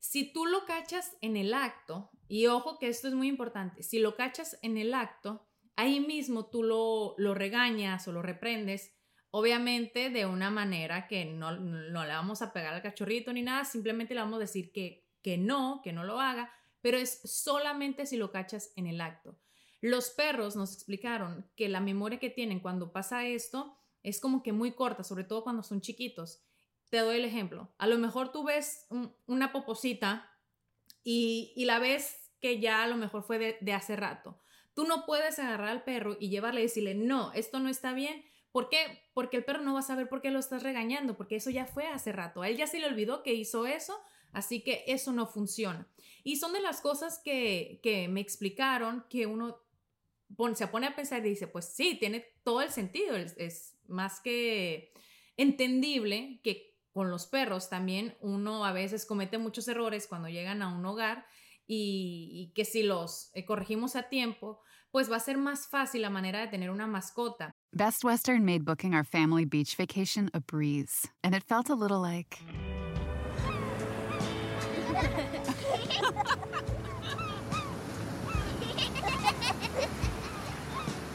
si 0.00 0.32
tú 0.32 0.44
lo 0.44 0.64
cachas 0.64 1.16
en 1.20 1.36
el 1.36 1.54
acto, 1.54 2.10
y 2.26 2.48
ojo 2.48 2.80
que 2.80 2.88
esto 2.88 3.06
es 3.06 3.14
muy 3.14 3.28
importante, 3.28 3.84
si 3.84 4.00
lo 4.00 4.16
cachas 4.16 4.58
en 4.62 4.76
el 4.76 4.92
acto, 4.92 5.46
ahí 5.76 6.00
mismo 6.00 6.46
tú 6.46 6.64
lo, 6.64 7.14
regañas 7.34 8.08
o 8.08 8.12
lo 8.12 8.20
reprendes 8.20 8.92
Obviamente 9.30 10.10
de 10.10 10.26
una 10.26 10.50
manera 10.50 11.06
que 11.06 11.24
no, 11.24 11.56
no, 11.56 12.04
le 12.04 12.12
vamos 12.12 12.42
a 12.42 12.52
pegar 12.52 12.74
al 12.74 12.82
cachorrito 12.82 13.32
ni 13.32 13.42
nada, 13.42 13.64
simplemente 13.64 14.14
le 14.14 14.20
vamos 14.20 14.36
a 14.36 14.40
decir 14.40 14.72
que 14.72 15.38
no, 15.38 15.80
que 15.82 15.92
no 15.92 16.02
lo 16.02 16.20
haga, 16.20 16.52
pero 16.80 16.98
es 16.98 17.20
solamente 17.24 18.06
si 18.06 18.16
lo 18.16 18.30
cachas 18.32 18.72
en 18.76 18.86
el 18.86 19.00
acto. 19.00 19.38
Los 19.84 20.08
perros 20.08 20.56
nos 20.56 20.72
explicaron 20.72 21.46
que 21.56 21.68
la 21.68 21.78
memoria 21.78 22.18
que 22.18 22.30
tienen 22.30 22.60
cuando 22.60 22.90
pasa 22.90 23.26
esto 23.26 23.76
es 24.02 24.18
como 24.18 24.42
que 24.42 24.50
muy 24.50 24.72
corta, 24.72 25.04
sobre 25.04 25.24
todo 25.24 25.44
cuando 25.44 25.62
son 25.62 25.82
chiquitos. 25.82 26.42
Te 26.88 27.00
doy 27.00 27.16
el 27.16 27.26
ejemplo. 27.26 27.70
A 27.76 27.86
lo 27.86 27.98
mejor 27.98 28.32
tú 28.32 28.44
ves 28.44 28.86
una 29.26 29.52
poposita 29.52 30.26
y, 31.02 31.52
la 31.66 31.80
ves 31.80 32.32
que 32.40 32.60
ya 32.60 32.82
a 32.82 32.88
lo 32.88 32.96
mejor 32.96 33.24
fue 33.24 33.38
de, 33.38 33.58
de 33.60 33.74
hace 33.74 33.94
rato. 33.94 34.40
Tú 34.72 34.84
no 34.84 35.04
puedes 35.04 35.38
agarrar 35.38 35.68
al 35.68 35.84
perro 35.84 36.16
y 36.18 36.30
llevarle 36.30 36.60
y 36.60 36.64
decirle, 36.64 36.94
no, 36.94 37.34
esto 37.34 37.60
no 37.60 37.68
está 37.68 37.92
bien, 37.92 38.24
¿Por 38.54 38.68
qué? 38.68 39.02
Porque 39.14 39.36
el 39.36 39.44
perro 39.44 39.62
no 39.62 39.74
va 39.74 39.80
a 39.80 39.82
saber 39.82 40.08
por 40.08 40.22
qué 40.22 40.30
lo 40.30 40.38
estás 40.38 40.62
regañando, 40.62 41.16
porque 41.16 41.34
eso 41.34 41.50
ya 41.50 41.66
fue 41.66 41.88
hace 41.88 42.12
rato. 42.12 42.40
A 42.40 42.48
él 42.48 42.56
ya 42.56 42.68
se 42.68 42.78
le 42.78 42.86
olvidó 42.86 43.24
que 43.24 43.34
hizo 43.34 43.66
eso, 43.66 44.00
así 44.32 44.60
que 44.60 44.84
eso 44.86 45.10
no 45.10 45.26
funciona. 45.26 45.88
Y 46.22 46.36
son 46.36 46.52
de 46.52 46.60
las 46.60 46.80
cosas 46.80 47.20
que, 47.22 47.80
me 48.10 48.20
explicaron 48.20 49.04
que 49.10 49.26
uno 49.26 49.63
se 50.54 50.66
pone 50.68 50.86
a 50.86 50.96
pensar 50.96 51.24
y 51.24 51.30
dice, 51.30 51.46
pues 51.46 51.66
sí, 51.66 51.96
tiene 51.98 52.26
todo 52.42 52.62
el 52.62 52.70
sentido. 52.70 53.16
Es, 53.16 53.72
más 53.86 54.20
que 54.20 54.92
entendible 55.36 56.40
que 56.42 56.74
con 56.90 57.10
los 57.10 57.26
perros 57.26 57.68
también 57.68 58.16
uno 58.20 58.64
a 58.64 58.72
veces 58.72 59.04
comete 59.04 59.36
muchos 59.36 59.68
errores 59.68 60.06
cuando 60.06 60.30
llegan 60.30 60.62
a 60.62 60.74
un 60.74 60.86
hogar 60.86 61.26
y, 61.66 62.50
que 62.54 62.64
si 62.64 62.82
los 62.82 63.30
eh, 63.34 63.44
corregimos 63.44 63.94
a 63.94 64.04
tiempo, 64.04 64.60
pues 64.90 65.10
va 65.10 65.16
a 65.16 65.20
ser 65.20 65.36
más 65.36 65.66
fácil 65.66 66.02
la 66.02 66.10
manera 66.10 66.40
de 66.40 66.48
tener 66.48 66.70
una 66.70 66.86
mascota. 66.86 67.52
Best 67.72 68.04
Western 68.04 68.44
made 68.44 68.64
booking 68.64 68.94
our 68.94 69.04
family 69.04 69.44
beach 69.44 69.76
vacation 69.76 70.30
a 70.32 70.40
breeze, 70.40 71.08
and 71.22 71.34
it 71.34 71.42
felt 71.42 71.68
a 71.68 71.74
little 71.74 72.00
like. 72.00 72.38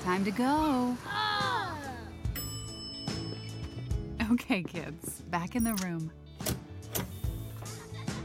Time 0.03 0.25
to 0.25 0.31
go. 0.31 0.97
Okay, 4.31 4.63
kids, 4.63 5.21
back 5.29 5.55
in 5.55 5.63
the 5.63 5.73
room. 5.75 6.12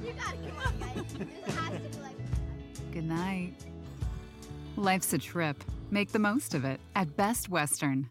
You 0.05 0.13
gotta 0.13 0.37
come 0.37 0.59
on, 0.59 0.79
guys. 0.79 1.13
This 1.15 1.55
has 1.55 1.73
to 1.73 1.79
be 1.79 2.03
like. 2.03 2.17
Good 2.93 3.05
night. 3.05 3.55
Life's 4.77 5.13
a 5.13 5.19
trip. 5.19 5.63
Make 5.91 6.13
the 6.13 6.19
most 6.19 6.55
of 6.55 6.65
it 6.65 6.81
at 6.95 7.17
Best 7.17 7.49
Western. 7.49 8.11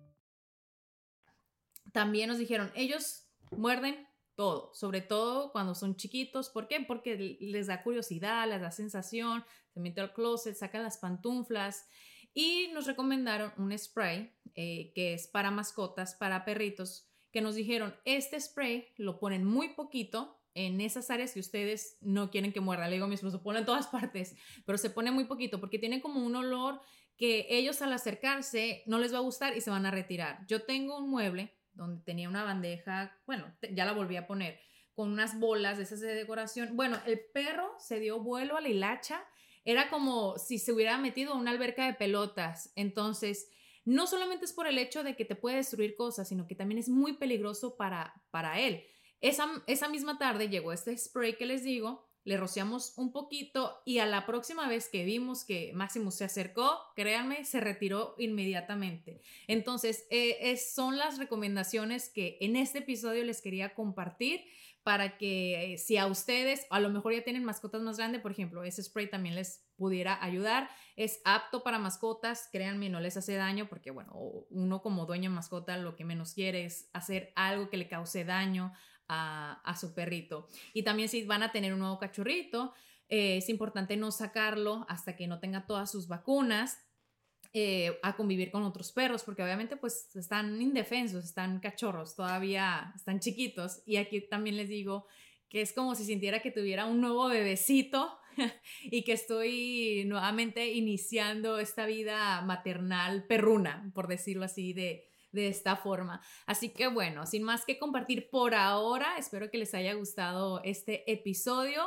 También 1.91 2.29
nos 2.29 2.37
dijeron, 2.37 2.71
ellos 2.75 3.27
muerden 3.51 4.07
todo, 4.35 4.73
sobre 4.73 5.01
todo 5.01 5.51
cuando 5.51 5.75
son 5.75 5.95
chiquitos. 5.95 6.49
¿Por 6.49 6.67
qué? 6.67 6.79
Porque 6.81 7.37
les 7.39 7.67
da 7.67 7.83
curiosidad, 7.83 8.49
les 8.49 8.61
da 8.61 8.71
sensación, 8.71 9.43
se 9.73 9.79
meten 9.79 10.05
al 10.05 10.13
closet, 10.13 10.55
sacan 10.55 10.83
las 10.83 10.97
pantuflas 10.97 11.85
y 12.33 12.69
nos 12.73 12.87
recomendaron 12.87 13.53
un 13.57 13.77
spray 13.77 14.33
eh, 14.55 14.91
que 14.95 15.13
es 15.13 15.27
para 15.27 15.51
mascotas, 15.51 16.15
para 16.15 16.45
perritos, 16.45 17.07
que 17.31 17.41
nos 17.41 17.55
dijeron, 17.55 17.95
este 18.05 18.39
spray 18.39 18.87
lo 18.97 19.19
ponen 19.19 19.43
muy 19.45 19.69
poquito 19.69 20.37
en 20.53 20.81
esas 20.81 21.09
áreas 21.09 21.33
que 21.33 21.39
ustedes 21.39 21.97
no 22.01 22.29
quieren 22.29 22.51
que 22.51 22.59
muerda. 22.59 22.87
Le 22.87 22.95
digo 22.95 23.05
a 23.05 23.09
mi 23.09 23.15
esposo, 23.15 23.41
pone 23.41 23.59
en 23.59 23.65
todas 23.65 23.87
partes, 23.91 24.35
pero 24.65 24.77
se 24.77 24.89
pone 24.89 25.11
muy 25.11 25.25
poquito 25.25 25.59
porque 25.59 25.79
tiene 25.79 26.01
como 26.01 26.25
un 26.25 26.35
olor 26.35 26.81
que 27.17 27.45
ellos 27.49 27.81
al 27.81 27.93
acercarse 27.93 28.83
no 28.87 28.97
les 28.97 29.13
va 29.13 29.19
a 29.19 29.21
gustar 29.21 29.55
y 29.55 29.61
se 29.61 29.69
van 29.69 29.85
a 29.85 29.91
retirar. 29.91 30.45
Yo 30.47 30.63
tengo 30.63 30.97
un 30.97 31.09
mueble 31.09 31.53
donde 31.73 32.03
tenía 32.03 32.29
una 32.29 32.43
bandeja, 32.43 33.17
bueno, 33.25 33.55
ya 33.73 33.85
la 33.85 33.93
volví 33.93 34.17
a 34.17 34.27
poner, 34.27 34.59
con 34.93 35.11
unas 35.11 35.39
bolas 35.39 35.77
de 35.77 35.83
esas 35.83 36.01
de 36.01 36.13
decoración. 36.13 36.75
Bueno, 36.75 36.99
el 37.05 37.19
perro 37.33 37.73
se 37.79 37.99
dio 37.99 38.19
vuelo 38.19 38.57
a 38.57 38.61
la 38.61 38.69
hilacha, 38.69 39.23
era 39.63 39.89
como 39.89 40.37
si 40.37 40.59
se 40.59 40.73
hubiera 40.73 40.97
metido 40.97 41.33
en 41.33 41.39
una 41.39 41.51
alberca 41.51 41.85
de 41.85 41.93
pelotas. 41.93 42.71
Entonces, 42.75 43.49
no 43.85 44.07
solamente 44.07 44.45
es 44.45 44.53
por 44.53 44.67
el 44.67 44.77
hecho 44.77 45.03
de 45.03 45.15
que 45.15 45.25
te 45.25 45.35
puede 45.35 45.57
destruir 45.57 45.95
cosas, 45.95 46.27
sino 46.27 46.47
que 46.47 46.55
también 46.55 46.79
es 46.79 46.89
muy 46.89 47.13
peligroso 47.13 47.77
para, 47.77 48.13
para 48.31 48.59
él. 48.59 48.83
Esa, 49.21 49.47
esa 49.67 49.87
misma 49.87 50.17
tarde 50.17 50.49
llegó 50.49 50.73
este 50.73 50.97
spray 50.97 51.37
que 51.37 51.45
les 51.45 51.63
digo, 51.63 52.10
le 52.23 52.37
rociamos 52.37 52.93
un 52.97 53.11
poquito 53.11 53.81
y 53.85 53.99
a 53.99 54.05
la 54.05 54.25
próxima 54.25 54.67
vez 54.67 54.89
que 54.89 55.05
vimos 55.05 55.43
que 55.43 55.71
Máximo 55.73 56.11
se 56.11 56.23
acercó, 56.23 56.79
créanme, 56.95 57.45
se 57.45 57.59
retiró 57.59 58.15
inmediatamente. 58.17 59.21
Entonces, 59.47 60.05
eh, 60.09 60.57
son 60.57 60.97
las 60.97 61.17
recomendaciones 61.17 62.09
que 62.09 62.37
en 62.41 62.55
este 62.55 62.79
episodio 62.79 63.23
les 63.23 63.41
quería 63.41 63.73
compartir 63.73 64.45
para 64.83 65.17
que 65.17 65.73
eh, 65.73 65.77
si 65.77 65.97
a 65.97 66.07
ustedes, 66.07 66.65
a 66.69 66.79
lo 66.79 66.89
mejor 66.89 67.13
ya 67.13 67.23
tienen 67.23 67.43
mascotas 67.43 67.81
más 67.81 67.97
grandes, 67.97 68.21
por 68.21 68.31
ejemplo, 68.31 68.63
ese 68.63 68.81
spray 68.81 69.09
también 69.09 69.35
les 69.35 69.63
pudiera 69.75 70.23
ayudar. 70.23 70.69
Es 70.95 71.21
apto 71.23 71.63
para 71.63 71.77
mascotas, 71.77 72.49
créanme, 72.51 72.89
no 72.89 72.99
les 72.99 73.15
hace 73.15 73.35
daño 73.35 73.67
porque, 73.69 73.91
bueno, 73.91 74.13
uno 74.49 74.81
como 74.81 75.05
dueño 75.05 75.29
de 75.29 75.35
mascota 75.35 75.77
lo 75.77 75.95
que 75.95 76.03
menos 76.03 76.33
quiere 76.33 76.65
es 76.65 76.89
hacer 76.93 77.31
algo 77.35 77.69
que 77.69 77.77
le 77.77 77.87
cause 77.87 78.25
daño 78.25 78.73
a, 79.11 79.75
su 79.79 79.93
perrito. 79.93 80.47
Y 80.73 80.83
también 80.83 81.09
si 81.09 81.23
van 81.25 81.43
a 81.43 81.51
tener 81.51 81.73
un 81.73 81.79
nuevo 81.79 81.99
cachorrito, 81.99 82.73
eh, 83.09 83.37
es 83.37 83.49
importante 83.49 83.97
no 83.97 84.11
sacarlo 84.11 84.85
hasta 84.87 85.15
que 85.15 85.27
no 85.27 85.39
tenga 85.39 85.65
todas 85.65 85.91
sus 85.91 86.07
vacunas. 86.07 86.79
Eh, 87.53 87.99
a 88.01 88.15
convivir 88.15 88.49
con 88.49 88.63
otros 88.63 88.93
perros, 88.93 89.23
porque 89.23 89.43
obviamente 89.43 89.75
pues 89.75 90.15
están 90.15 90.61
indefensos, 90.61 91.25
están 91.25 91.59
cachorros, 91.59 92.15
todavía 92.15 92.93
están 92.95 93.19
chiquitos. 93.19 93.81
Y 93.85 93.97
aquí 93.97 94.21
también 94.21 94.55
les 94.55 94.69
digo 94.69 95.05
que 95.49 95.59
es 95.59 95.73
como 95.73 95.93
si 95.95 96.05
sintiera 96.05 96.41
que 96.41 96.51
tuviera 96.51 96.85
un 96.85 97.01
nuevo 97.01 97.27
bebecito 97.27 98.17
y 98.83 99.03
que 99.03 99.11
estoy 99.11 100.05
nuevamente 100.05 100.71
iniciando 100.71 101.59
esta 101.59 101.85
vida 101.85 102.41
maternal 102.43 103.25
perruna, 103.27 103.91
por 103.93 104.07
decirlo 104.07 104.45
así, 104.45 104.71
de, 104.71 105.10
de 105.31 105.47
esta 105.47 105.75
forma. 105.75 106.21
Así 106.45 106.69
que 106.69 106.87
bueno, 106.87 107.25
sin 107.25 107.43
más 107.43 107.65
que 107.65 107.79
compartir 107.79 108.29
por 108.29 108.55
ahora, 108.55 109.17
espero 109.17 109.49
que 109.49 109.57
les 109.57 109.73
haya 109.73 109.93
gustado 109.93 110.61
este 110.63 111.11
episodio 111.11 111.83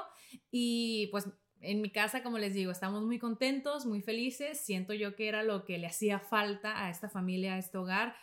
y 0.50 1.08
pues 1.10 1.28
en 1.60 1.80
mi 1.80 1.90
casa, 1.90 2.22
como 2.22 2.38
les 2.38 2.54
digo, 2.54 2.70
estamos 2.70 3.04
muy 3.04 3.18
contentos, 3.18 3.86
muy 3.86 4.02
felices. 4.02 4.60
Siento 4.60 4.92
yo 4.92 5.16
que 5.16 5.28
era 5.28 5.42
lo 5.42 5.64
que 5.64 5.78
le 5.78 5.86
hacía 5.86 6.18
falta 6.18 6.84
a 6.84 6.90
esta 6.90 7.08
familia, 7.08 7.54
a 7.54 7.58
este 7.58 7.78
hogar, 7.78 8.14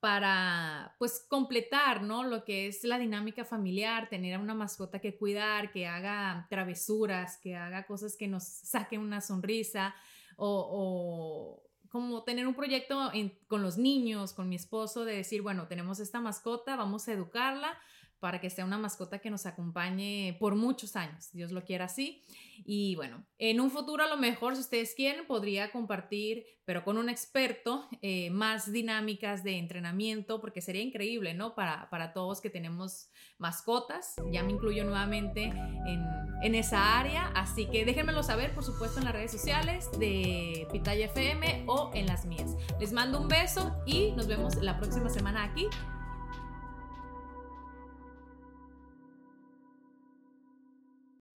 para 0.00 0.94
pues 0.98 1.24
completar, 1.30 2.02
¿no? 2.02 2.24
Lo 2.24 2.44
que 2.44 2.66
es 2.66 2.84
la 2.84 2.98
dinámica 2.98 3.46
familiar, 3.46 4.10
tener 4.10 4.34
a 4.34 4.38
una 4.38 4.54
mascota 4.54 4.98
que 4.98 5.16
cuidar, 5.16 5.72
que 5.72 5.86
haga 5.86 6.46
travesuras, 6.50 7.38
que 7.38 7.56
haga 7.56 7.86
cosas 7.86 8.14
que 8.14 8.28
nos 8.28 8.44
saquen 8.44 9.00
una 9.00 9.22
sonrisa 9.22 9.94
o, 10.36 11.62
como 11.94 12.24
tener 12.24 12.48
un 12.48 12.54
proyecto 12.54 13.12
con 13.46 13.62
los 13.62 13.78
niños, 13.78 14.32
con 14.32 14.48
mi 14.48 14.56
esposo, 14.56 15.04
de 15.04 15.14
decir, 15.14 15.42
bueno, 15.42 15.68
tenemos 15.68 16.00
esta 16.00 16.18
mascota, 16.18 16.74
vamos 16.74 17.06
a 17.06 17.12
educarla, 17.12 17.78
para 18.20 18.40
que 18.40 18.50
sea 18.50 18.64
una 18.64 18.78
mascota 18.78 19.18
que 19.18 19.30
nos 19.30 19.46
acompañe 19.46 20.36
por 20.40 20.54
muchos 20.54 20.96
años, 20.96 21.30
Dios 21.32 21.52
lo 21.52 21.64
quiera 21.64 21.84
así. 21.86 22.22
Y 22.64 22.94
bueno, 22.96 23.24
en 23.38 23.60
un 23.60 23.70
futuro 23.70 24.04
a 24.04 24.08
lo 24.08 24.16
mejor, 24.16 24.54
si 24.54 24.62
ustedes 24.62 24.94
quieren, 24.94 25.26
podría 25.26 25.70
compartir, 25.70 26.46
pero 26.64 26.84
con 26.84 26.96
un 26.96 27.08
experto, 27.08 27.86
eh, 28.00 28.30
más 28.30 28.72
dinámicas 28.72 29.44
de 29.44 29.58
entrenamiento, 29.58 30.40
porque 30.40 30.62
sería 30.62 30.82
increíble, 30.82 31.34
¿no? 31.34 31.54
Para, 31.54 31.90
para 31.90 32.12
todos 32.12 32.40
que 32.40 32.48
tenemos 32.48 33.10
mascotas, 33.38 34.14
ya 34.32 34.42
me 34.42 34.52
incluyo 34.52 34.84
nuevamente 34.84 35.42
en, 35.44 36.04
en 36.42 36.54
esa 36.54 36.98
área, 36.98 37.26
así 37.34 37.66
que 37.66 37.84
déjenmelo 37.84 38.22
saber, 38.22 38.54
por 38.54 38.64
supuesto, 38.64 38.98
en 38.98 39.04
las 39.04 39.14
redes 39.14 39.32
sociales 39.32 39.90
de 39.98 40.66
Pitaya 40.72 41.06
FM 41.06 41.64
o 41.66 41.90
en 41.94 42.06
las 42.06 42.24
mías. 42.24 42.56
Les 42.80 42.92
mando 42.92 43.20
un 43.20 43.28
beso 43.28 43.74
y 43.86 44.12
nos 44.12 44.26
vemos 44.26 44.56
la 44.56 44.78
próxima 44.78 45.10
semana 45.10 45.44
aquí 45.44 45.68